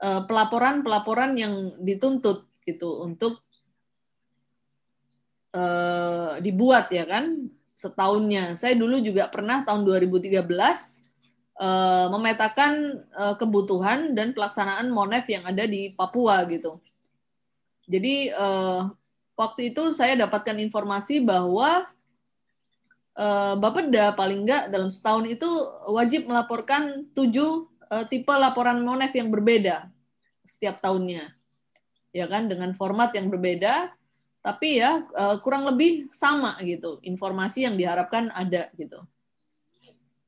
[0.00, 3.40] pelaporan-pelaporan yang dituntut gitu untuk
[6.40, 8.54] dibuat ya kan setahunnya.
[8.54, 10.44] Saya dulu juga pernah tahun 2013
[11.58, 16.80] uh, memetakan uh, kebutuhan dan pelaksanaan monef yang ada di Papua gitu.
[17.84, 18.88] Jadi uh,
[19.36, 21.84] waktu itu saya dapatkan informasi bahwa
[23.18, 25.48] uh, Bapeda paling enggak dalam setahun itu
[25.92, 29.90] wajib melaporkan tujuh uh, tipe laporan monef yang berbeda
[30.44, 31.32] setiap tahunnya,
[32.12, 33.96] ya kan dengan format yang berbeda,
[34.44, 35.08] tapi ya
[35.40, 39.00] kurang lebih sama gitu informasi yang diharapkan ada gitu.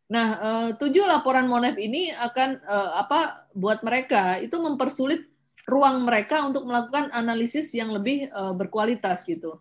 [0.06, 5.26] Nah, uh, tujuh laporan monef ini akan uh, apa buat mereka itu mempersulit
[5.66, 9.58] ruang mereka untuk melakukan analisis yang lebih uh, berkualitas gitu.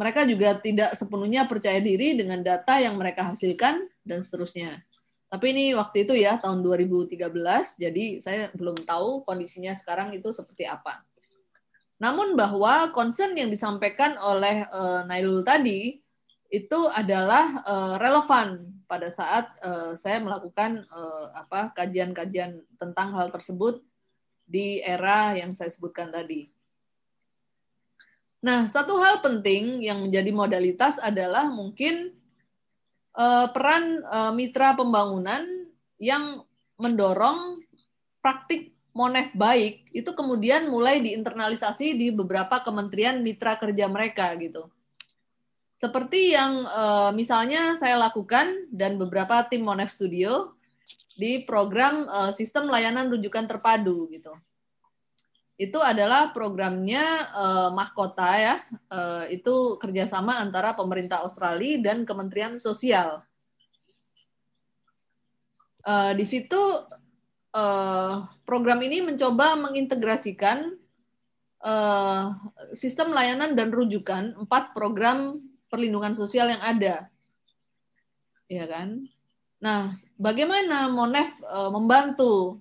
[0.00, 4.80] Mereka juga tidak sepenuhnya percaya diri dengan data yang mereka hasilkan dan seterusnya.
[5.28, 7.12] Tapi ini waktu itu ya tahun 2013,
[7.76, 11.04] jadi saya belum tahu kondisinya sekarang itu seperti apa.
[12.00, 14.64] Namun bahwa concern yang disampaikan oleh
[15.08, 16.00] Nailul tadi
[16.52, 17.64] itu adalah
[17.96, 23.80] relevan pada saat uh, saya melakukan uh, apa kajian-kajian tentang hal tersebut
[24.44, 26.52] di era yang saya sebutkan tadi.
[28.44, 32.12] Nah, satu hal penting yang menjadi modalitas adalah mungkin
[33.16, 36.44] uh, peran uh, mitra pembangunan yang
[36.76, 37.64] mendorong
[38.20, 44.68] praktik monef baik itu kemudian mulai diinternalisasi di beberapa kementerian mitra kerja mereka gitu.
[45.82, 50.54] Seperti yang uh, misalnya saya lakukan dan beberapa tim Monef Studio
[51.18, 54.30] di program uh, sistem layanan rujukan terpadu gitu.
[55.58, 57.02] Itu adalah programnya
[57.34, 58.56] uh, mahkota ya,
[58.94, 63.18] uh, itu kerjasama antara pemerintah Australia dan Kementerian Sosial.
[65.82, 66.62] Uh, di situ
[67.58, 68.14] uh,
[68.46, 70.78] program ini mencoba mengintegrasikan
[71.58, 72.38] uh,
[72.70, 75.42] sistem layanan dan rujukan empat program
[75.72, 77.08] perlindungan sosial yang ada,
[78.52, 79.08] ya kan?
[79.64, 82.60] Nah, bagaimana Monef uh, membantu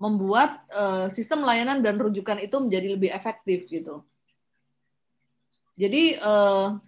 [0.00, 4.06] membuat uh, sistem layanan dan rujukan itu menjadi lebih efektif gitu.
[5.76, 6.78] Jadi uh,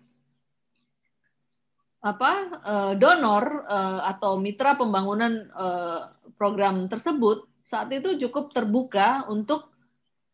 [2.01, 2.33] apa
[2.65, 9.70] uh, donor uh, atau mitra pembangunan uh, program tersebut saat itu cukup terbuka untuk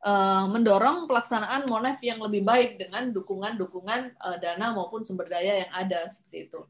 [0.07, 5.73] uh, mendorong pelaksanaan Monef yang lebih baik dengan dukungan-dukungan uh, dana maupun sumber daya yang
[5.75, 6.61] ada seperti itu.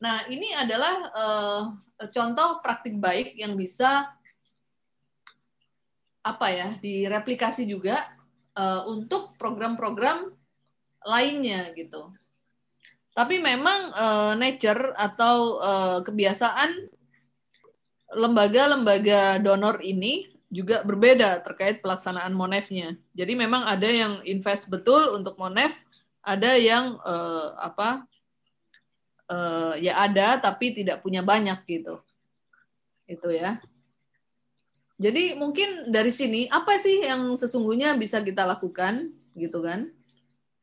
[0.00, 1.62] Nah, ini adalah uh,
[2.08, 4.08] contoh praktik baik yang bisa
[6.20, 8.08] apa ya direplikasi juga
[8.56, 10.32] uh, untuk program-program
[11.04, 12.12] lainnya gitu.
[13.12, 16.88] Tapi memang uh, nature atau uh, kebiasaan
[18.16, 22.98] lembaga-lembaga donor ini juga berbeda terkait pelaksanaan monefnya.
[23.14, 25.70] Jadi memang ada yang invest betul untuk monef,
[26.26, 28.04] ada yang uh, apa
[29.30, 32.02] uh, ya ada tapi tidak punya banyak gitu.
[33.06, 33.62] Itu ya.
[35.00, 39.88] Jadi mungkin dari sini apa sih yang sesungguhnya bisa kita lakukan gitu kan?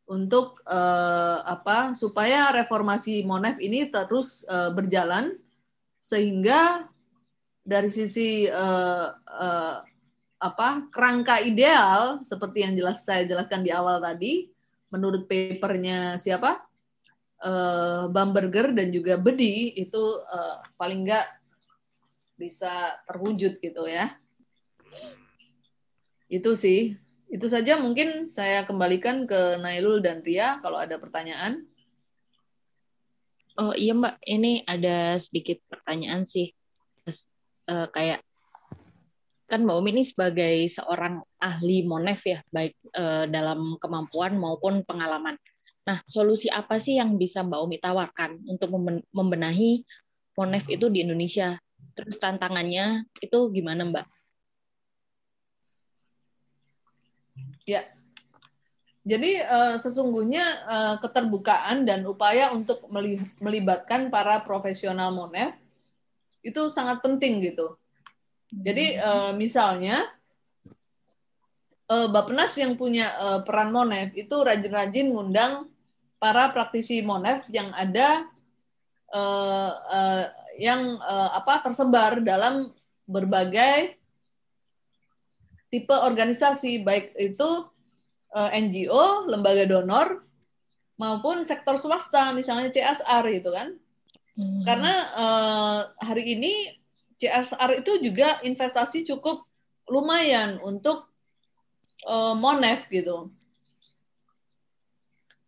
[0.07, 5.35] Untuk uh, apa supaya reformasi Monef ini terus uh, berjalan
[5.99, 6.87] sehingga
[7.67, 9.75] dari sisi uh, uh,
[10.39, 14.47] apa kerangka ideal seperti yang jelas saya jelaskan di awal tadi
[14.87, 16.63] menurut papernya siapa
[17.43, 21.27] uh, Bamberger dan juga Bedi itu uh, paling enggak
[22.37, 24.15] bisa terwujud gitu ya.
[26.29, 26.95] Itu sih.
[27.27, 31.67] Itu saja mungkin saya kembalikan ke Nailul dan Ria kalau ada pertanyaan.
[33.57, 36.53] Oh iya Mbak, ini ada sedikit pertanyaan sih.
[37.67, 38.23] Eh, kayak
[39.47, 45.35] kan Mbak Umi ini sebagai seorang ahli Monef ya, baik eh, dalam kemampuan maupun pengalaman.
[45.83, 49.83] Nah, solusi apa sih yang bisa Mbak Umi tawarkan untuk memben- membenahi
[50.39, 51.59] Monef itu di Indonesia?
[51.91, 54.05] Terus tantangannya itu gimana Mbak?
[59.07, 60.45] Jadi eh, sesungguhnya
[61.03, 65.66] keterbukaan dan upaya untuk meli- melibatkan para profesional Monef
[66.41, 67.77] itu sangat penting gitu.
[68.51, 70.07] Jadi eh, misalnya
[71.87, 75.71] Bappenas yang punya eh, peran Monef itu rajin-rajin ngundang
[76.19, 78.27] para praktisi Monef yang ada
[79.13, 80.25] eh, eh,
[80.59, 82.75] yang eh, apa tersebar dalam
[83.07, 83.95] berbagai
[85.71, 87.49] tipe organisasi baik itu
[88.35, 90.27] eh, NGO, lembaga donor
[90.97, 93.77] maupun sektor swasta misalnya CSR gitu kan.
[94.37, 94.61] Hmm.
[94.61, 96.53] Karena eh, hari ini
[97.17, 99.49] CSR itu juga investasi cukup
[99.89, 101.09] lumayan untuk
[102.05, 103.33] eh, Monef gitu.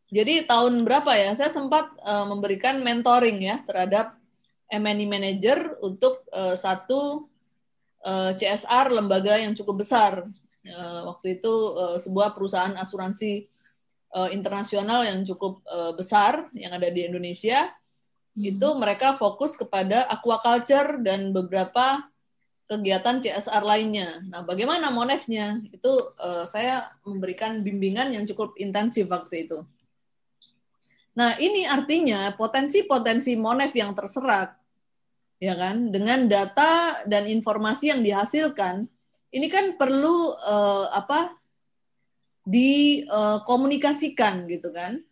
[0.09, 1.37] Jadi tahun berapa ya?
[1.37, 4.17] Saya sempat eh, memberikan mentoring ya terhadap
[4.73, 7.29] M&E manager untuk eh, satu
[8.01, 10.25] eh, CSR lembaga yang cukup besar.
[10.65, 13.45] Eh, waktu itu eh, sebuah perusahaan asuransi
[14.17, 17.69] eh, internasional yang cukup eh, besar yang ada di Indonesia
[18.39, 22.07] itu mereka fokus kepada aquaculture dan beberapa
[22.69, 24.23] kegiatan CSR lainnya.
[24.29, 25.59] Nah, bagaimana monefnya?
[25.73, 29.65] Itu eh, saya memberikan bimbingan yang cukup intensif waktu itu.
[31.17, 34.55] Nah, ini artinya potensi-potensi monef yang terserak,
[35.41, 38.87] ya kan, dengan data dan informasi yang dihasilkan,
[39.35, 41.35] ini kan perlu eh, apa?
[42.49, 45.05] dikomunikasikan gitu kan.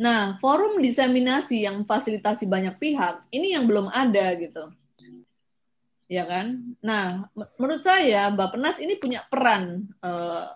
[0.00, 4.72] Nah, forum diseminasi yang fasilitasi banyak pihak ini yang belum ada gitu.
[6.08, 6.72] Ya kan?
[6.80, 7.28] Nah,
[7.60, 10.48] menurut saya Bappenas ini punya peran eh,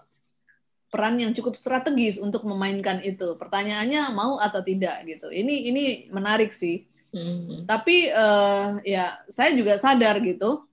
[0.88, 3.36] peran yang cukup strategis untuk memainkan itu.
[3.36, 5.28] Pertanyaannya mau atau tidak gitu.
[5.28, 6.88] Ini ini menarik sih.
[7.12, 7.68] Hmm.
[7.68, 10.64] Tapi eh, ya saya juga sadar gitu.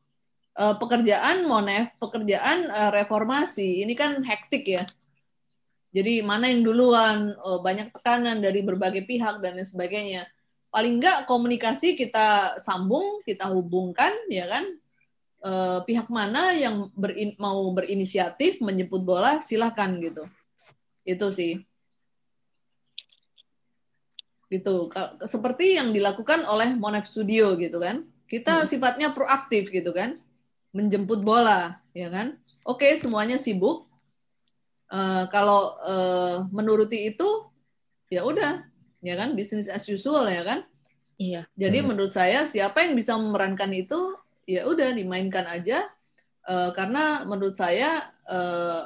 [0.55, 4.87] eh, pekerjaan Monef, pekerjaan eh, reformasi ini kan hektik ya.
[5.91, 10.23] Jadi mana yang duluan, eh, banyak tekanan dari berbagai pihak dan lain sebagainya.
[10.71, 14.65] Paling enggak komunikasi kita sambung, kita hubungkan, ya kan?
[15.43, 20.23] Eh, pihak mana yang berin- mau berinisiatif menjemput bola, silahkan gitu.
[21.03, 21.59] Itu sih.
[24.47, 24.91] Gitu.
[25.27, 28.07] Seperti yang dilakukan oleh Monef Studio gitu kan.
[28.31, 28.67] Kita Hmm.
[28.67, 30.23] sifatnya proaktif gitu kan.
[30.71, 32.39] Menjemput bola, ya kan?
[32.63, 33.90] Oke, semuanya sibuk,
[34.91, 37.47] Eh, kalau eh, menuruti itu
[38.11, 38.67] ya udah
[38.99, 40.67] ya kan bisnis as usual ya kan
[41.15, 41.47] Iya.
[41.55, 41.95] jadi Hmm.
[41.95, 45.87] menurut saya siapa yang bisa memerankan itu ya udah dimainkan aja
[46.41, 48.81] Eh, karena menurut saya eh,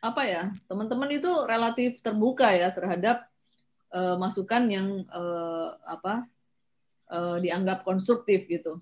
[0.00, 3.26] apa ya teman-teman itu relatif terbuka ya terhadap
[3.90, 6.24] eh, masukan yang eh, apa
[7.10, 8.78] eh, dianggap konstruktif gitu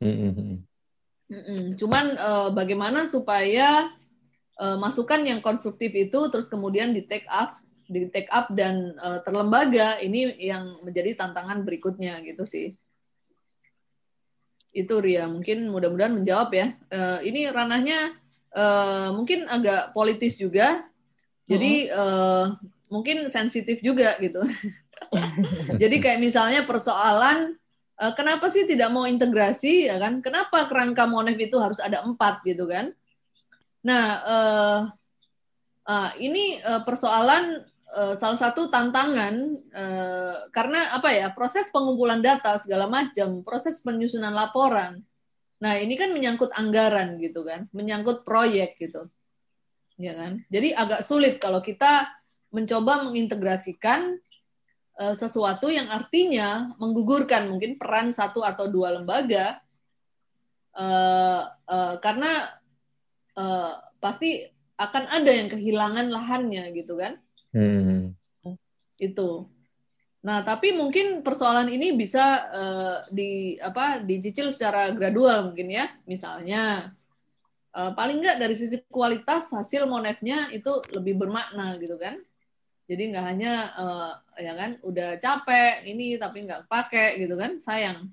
[0.00, 0.64] Mm-mm.
[1.28, 1.62] Mm-mm.
[1.76, 3.92] Cuman eh, bagaimana supaya
[4.58, 9.18] eh, masukan yang konstruktif itu terus kemudian di take up, di take up dan eh,
[9.22, 12.74] terlembaga ini yang menjadi tantangan berikutnya gitu sih.
[14.74, 16.66] Itu Ria, mungkin mudah-mudahan menjawab ya.
[16.90, 18.18] Eh, ini ranahnya
[18.52, 20.84] eh, mungkin agak politis juga,
[21.48, 22.44] jadi eh,
[22.92, 24.42] mungkin sensitif juga gitu.
[25.82, 27.56] jadi kayak misalnya persoalan
[27.96, 30.20] eh, kenapa sih tidak mau integrasi ya kan?
[30.20, 32.92] Kenapa kerangka Monef itu harus ada empat gitu kan?
[33.86, 34.80] Nah eh,
[35.88, 37.62] ah, ini eh, persoalan
[37.94, 39.34] eh, salah satu tantangan
[39.70, 45.02] eh, karena apa ya proses pengumpulan data segala macam, proses penyusunan laporan.
[45.58, 49.10] Nah ini kan menyangkut anggaran gitu kan, menyangkut proyek gitu,
[49.98, 50.42] ya kan?
[50.50, 52.06] Jadi agak sulit kalau kita
[52.54, 54.18] mencoba mengintegrasikan
[54.98, 59.58] eh, sesuatu yang artinya menggugurkan mungkin peran satu atau dua lembaga
[60.78, 62.57] eh, eh, karena
[63.38, 63.72] eh,
[64.02, 64.42] pasti
[64.78, 67.18] akan ada yang kehilangan lahannya gitu kan
[68.44, 68.58] Hmm.
[69.00, 69.48] itu.
[70.18, 75.86] Nah, tapi mungkin persoalan ini bisa eh, di apa dicicil secara gradual mungkin ya.
[76.04, 76.92] Misalnya
[77.72, 82.20] eh, paling nggak dari sisi kualitas hasil monefnya itu lebih bermakna gitu kan.
[82.84, 84.12] Jadi nggak hanya eh,
[84.44, 88.12] ya kan udah capek ini tapi nggak pakai gitu kan sayang.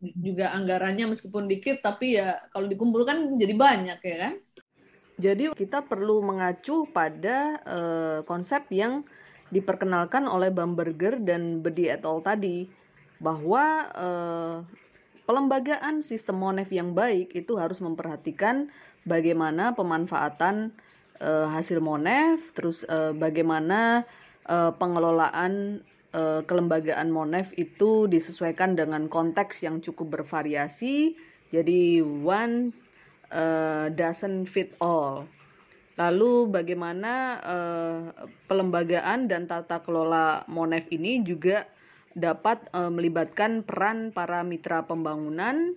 [0.00, 4.34] Juga anggarannya meskipun dikit tapi ya kalau dikumpulkan jadi banyak ya kan.
[5.20, 9.04] Jadi kita perlu mengacu pada eh, konsep yang
[9.50, 12.22] diperkenalkan oleh Bamberger dan Bedi et al.
[12.24, 12.80] tadi.
[13.20, 14.56] bahwa uh,
[15.28, 18.72] pelembagaan sistem Monef yang baik itu harus memperhatikan
[19.04, 20.72] bagaimana pemanfaatan
[21.20, 24.08] uh, hasil Monef, terus uh, bagaimana
[24.48, 25.84] uh, pengelolaan
[26.14, 31.14] uh, kelembagaan Monef itu disesuaikan dengan konteks yang cukup bervariasi.
[31.50, 32.70] Jadi one
[33.34, 35.26] uh, doesn't fit all.
[35.98, 37.12] Lalu bagaimana
[37.44, 38.00] uh,
[38.48, 41.68] pelembagaan dan tata kelola Monef ini juga
[42.16, 45.76] dapat uh, melibatkan peran para mitra pembangunan,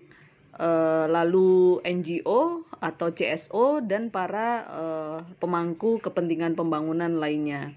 [0.57, 7.75] uh, lalu NGO atau CSO dan para uh, pemangku kepentingan pembangunan lainnya.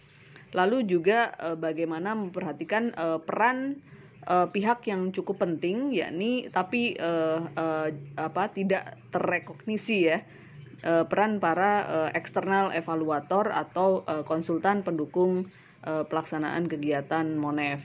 [0.57, 3.85] Lalu juga uh, bagaimana memperhatikan uh, peran
[4.25, 10.25] uh, pihak yang cukup penting, yakni tapi uh, uh, apa tidak terrekognisi ya
[10.81, 15.53] uh, peran para uh, eksternal evaluator atau uh, konsultan pendukung
[15.85, 17.85] uh, pelaksanaan kegiatan MONEF.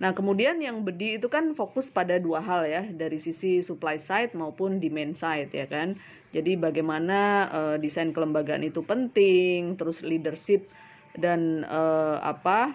[0.00, 4.32] Nah, kemudian yang bedi itu kan fokus pada dua hal ya, dari sisi supply side
[4.32, 6.00] maupun demand side ya kan.
[6.32, 10.72] Jadi bagaimana uh, desain kelembagaan itu penting, terus leadership
[11.18, 12.74] dan uh, apa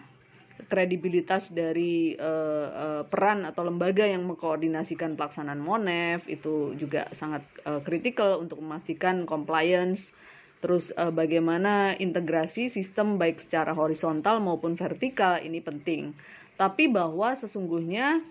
[0.66, 7.44] kredibilitas dari uh, uh, peran atau lembaga yang mengkoordinasikan pelaksanaan MONEF itu juga sangat
[7.84, 10.16] kritikal uh, untuk memastikan compliance.
[10.64, 16.16] Terus uh, bagaimana integrasi sistem baik secara horizontal maupun vertikal ini penting
[16.56, 18.24] tapi bahwa sesungguhnya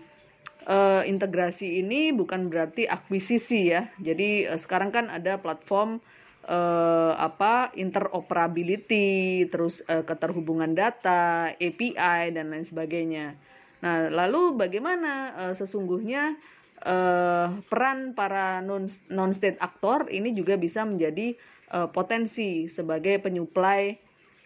[0.65, 3.89] uh, integrasi ini bukan berarti akuisisi ya.
[4.01, 6.01] Jadi uh, sekarang kan ada platform
[6.45, 13.35] uh, apa interoperability, terus uh, keterhubungan data, API dan lain sebagainya.
[13.81, 16.37] Nah, lalu bagaimana uh, sesungguhnya
[16.85, 21.37] uh, peran para non non state aktor ini juga bisa menjadi
[21.73, 23.97] uh, potensi sebagai penyuplai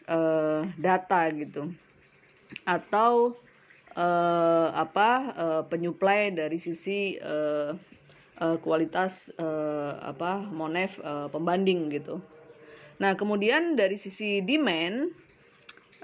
[0.08, 1.72] uh, data gitu.
[2.66, 3.38] Atau
[3.94, 7.76] uh, apa uh, penyuplai dari sisi uh,
[8.40, 12.24] uh, kualitas uh, apa monef uh, pembanding gitu.
[13.00, 15.12] Nah kemudian dari sisi demand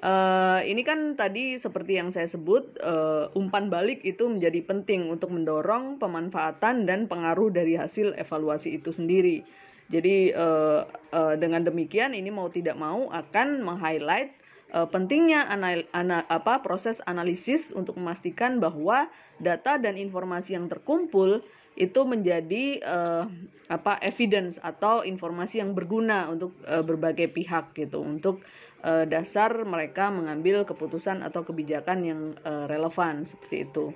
[0.03, 5.31] uh, ini kan tadi seperti yang saya sebut uh, umpan balik itu menjadi penting untuk
[5.31, 9.43] mendorong pemanfaatan dan pengaruh dari hasil evaluasi itu sendiri.
[9.85, 10.81] Jadi uh,
[11.13, 14.33] uh, dengan demikian ini mau tidak mau akan meng-highlight
[14.73, 21.45] uh, pentingnya anal, ana, apa proses analisis untuk memastikan bahwa data dan informasi yang terkumpul
[21.75, 23.27] itu menjadi uh,
[23.67, 28.45] apa evidence atau informasi yang berguna untuk uh, berbagai pihak gitu untuk
[28.85, 33.91] uh, dasar mereka mengambil keputusan atau kebijakan yang uh, relevan seperti itu.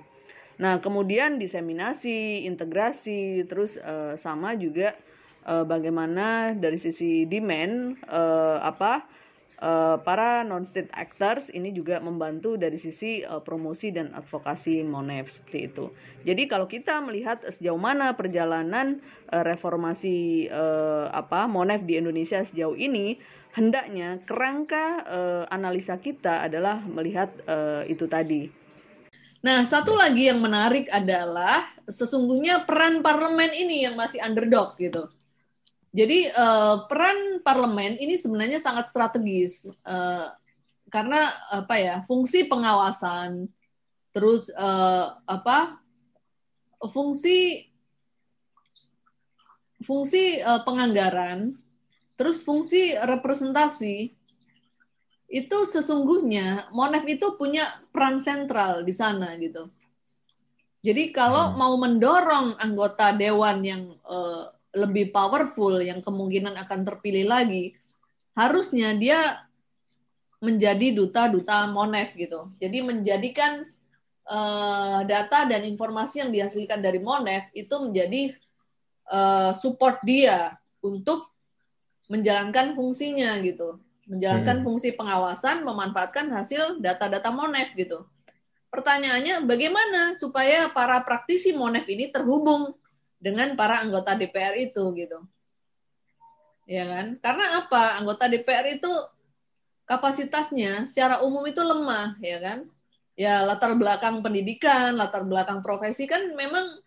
[0.60, 4.92] Nah, kemudian diseminasi, integrasi, terus uh, sama juga
[5.48, 9.08] uh, bagaimana dari sisi demand uh, apa
[9.60, 15.68] Uh, para non-state actors ini juga membantu dari sisi uh, promosi dan advokasi Monef seperti
[15.68, 15.92] itu.
[16.24, 22.72] Jadi kalau kita melihat sejauh mana perjalanan uh, reformasi uh, apa Monef di Indonesia sejauh
[22.72, 23.20] ini,
[23.52, 28.48] hendaknya kerangka uh, analisa kita adalah melihat uh, itu tadi.
[29.44, 35.12] Nah, satu lagi yang menarik adalah sesungguhnya peran parlemen ini yang masih underdog gitu
[35.90, 40.30] jadi uh, peran parlemen ini sebenarnya sangat strategis uh,
[40.90, 43.50] karena apa ya fungsi pengawasan,
[44.14, 45.78] terus uh, apa
[46.90, 47.70] fungsi
[49.82, 51.58] fungsi uh, penganggaran,
[52.14, 54.14] terus fungsi representasi
[55.30, 59.70] itu sesungguhnya Monef itu punya peran sentral di sana gitu.
[60.82, 61.56] Jadi kalau hmm.
[61.58, 67.74] mau mendorong anggota dewan yang uh, lebih powerful yang kemungkinan akan terpilih lagi,
[68.38, 69.44] harusnya dia
[70.40, 72.48] menjadi duta-duta Monef gitu.
[72.56, 73.66] Jadi menjadikan
[74.24, 78.32] uh, data dan informasi yang dihasilkan dari Monef itu menjadi
[79.12, 81.28] uh, support dia untuk
[82.08, 83.76] menjalankan fungsinya gitu.
[84.10, 84.66] Menjalankan hmm.
[84.66, 88.08] fungsi pengawasan, memanfaatkan hasil data-data Monef gitu.
[88.70, 92.79] Pertanyaannya bagaimana supaya para praktisi Monef ini terhubung
[93.20, 95.20] dengan para anggota DPR itu gitu.
[96.64, 97.20] Ya kan?
[97.20, 98.00] Karena apa?
[98.00, 98.90] Anggota DPR itu
[99.84, 102.58] kapasitasnya secara umum itu lemah, ya kan?
[103.14, 106.80] Ya latar belakang pendidikan, latar belakang profesi kan memang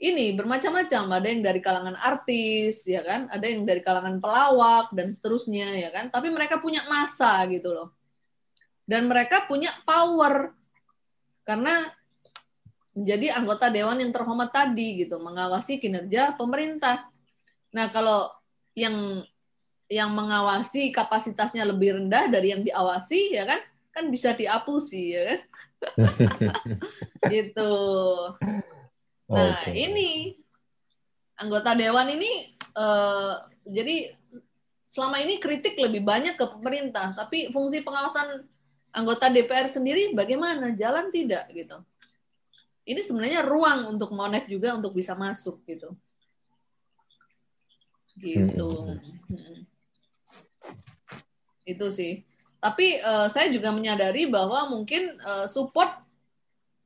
[0.00, 1.20] ini bermacam-macam.
[1.20, 3.28] Ada yang dari kalangan artis, ya kan?
[3.28, 6.08] Ada yang dari kalangan pelawak dan seterusnya, ya kan?
[6.08, 7.92] Tapi mereka punya masa gitu loh.
[8.88, 10.56] Dan mereka punya power
[11.44, 11.92] karena
[13.00, 17.08] menjadi anggota dewan yang terhormat tadi gitu, mengawasi kinerja pemerintah.
[17.72, 18.28] Nah, kalau
[18.76, 19.24] yang
[19.90, 23.60] yang mengawasi kapasitasnya lebih rendah dari yang diawasi ya kan,
[23.90, 25.40] kan bisa dihapusi ya.
[27.32, 27.74] gitu.
[29.32, 29.74] Nah, okay.
[29.74, 30.36] ini
[31.40, 34.12] anggota dewan ini uh, jadi
[34.84, 38.44] selama ini kritik lebih banyak ke pemerintah, tapi fungsi pengawasan
[38.92, 40.74] anggota DPR sendiri bagaimana?
[40.74, 41.78] Jalan tidak gitu.
[42.84, 45.92] Ini sebenarnya ruang untuk Monef juga untuk bisa masuk gitu.
[48.16, 48.70] Gitu.
[48.70, 48.98] Hmm.
[49.30, 49.58] hmm.
[51.64, 52.24] Itu sih.
[52.60, 55.88] Tapi uh, saya juga menyadari bahwa mungkin uh, support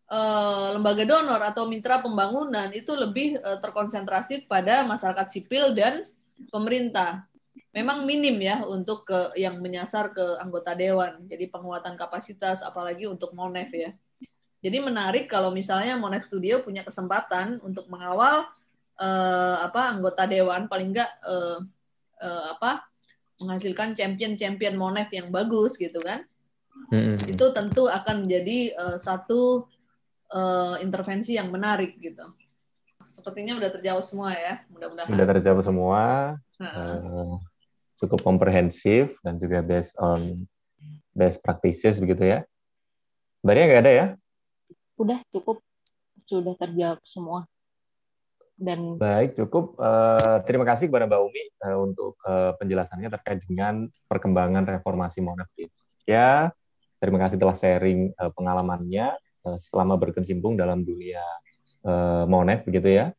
[0.07, 6.07] uh, lembaga donor atau mitra pembangunan itu lebih uh, terkonsentrasi pada masyarakat sipil dan
[6.55, 7.27] pemerintah
[7.75, 11.27] memang minim ya untuk ke yang menyasar ke anggota dewan.
[11.27, 13.91] Jadi penguatan kapasitas apalagi untuk Monef ya.
[14.65, 18.49] Jadi menarik kalau misalnya Monef Studio punya kesempatan untuk mengawal
[18.97, 21.61] uh, apa anggota dewan paling enggak uh,
[22.25, 22.89] uh, apa
[23.37, 26.25] menghasilkan champion-champion Monef yang bagus gitu kan.
[26.89, 27.21] Hmm.
[27.21, 29.69] Itu tentu akan menjadi uh, satu
[30.33, 32.25] uh, intervensi yang menarik gitu.
[33.05, 35.13] Sepertinya udah terjawab semua ya, mudah-mudahan.
[35.13, 36.03] Udah terjawab semua.
[36.57, 37.37] Uh,
[38.01, 40.49] cukup komprehensif dan juga based on
[41.15, 42.39] best practices begitu ya.
[43.45, 44.07] Mbaknya nggak ada ya?
[44.95, 45.59] Udah cukup,
[46.27, 47.47] sudah terjawab semua.
[48.55, 49.75] Dan baik cukup.
[49.83, 55.67] Uh, terima kasih kepada Mbak Umi uh, untuk uh, penjelasannya terkait dengan perkembangan reformasi di
[55.67, 56.55] Indonesia.
[57.03, 59.11] Terima kasih telah sharing uh, pengalamannya
[59.43, 61.21] uh, selama berkecimpung dalam dunia
[61.83, 63.11] uh, Monef begitu ya.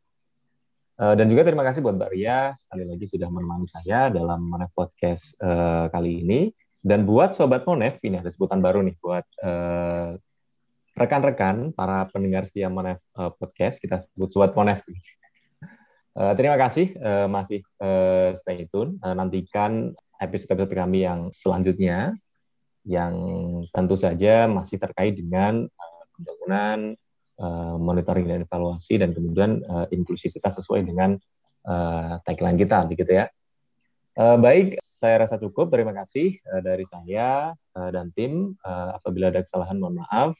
[0.96, 5.36] Dan juga terima kasih buat Mbak Ria sekali lagi sudah menemani saya dalam Monef Podcast
[5.44, 6.48] uh, kali ini.
[6.80, 10.16] Dan buat Sobat Monef, ini ada sebutan baru nih buat uh,
[10.96, 14.80] rekan-rekan para pendengar setia Monef uh, Podcast, kita sebut Sobat Monef.
[16.16, 17.60] Uh, terima kasih uh, masih
[18.40, 18.96] stay tune.
[19.04, 19.92] Nantikan
[20.24, 22.16] episode-episode kami yang selanjutnya
[22.88, 23.14] yang
[23.76, 25.68] tentu saja masih terkait dengan
[26.16, 26.96] pembangunan
[27.84, 31.20] monitoring dan evaluasi dan kemudian uh, inklusivitas sesuai dengan
[32.24, 33.28] tagline kita begitu ya.
[34.16, 35.68] Uh, baik, saya rasa cukup.
[35.76, 38.56] Terima kasih uh, dari saya uh, dan tim.
[38.64, 40.40] Uh, apabila ada kesalahan, mohon maaf.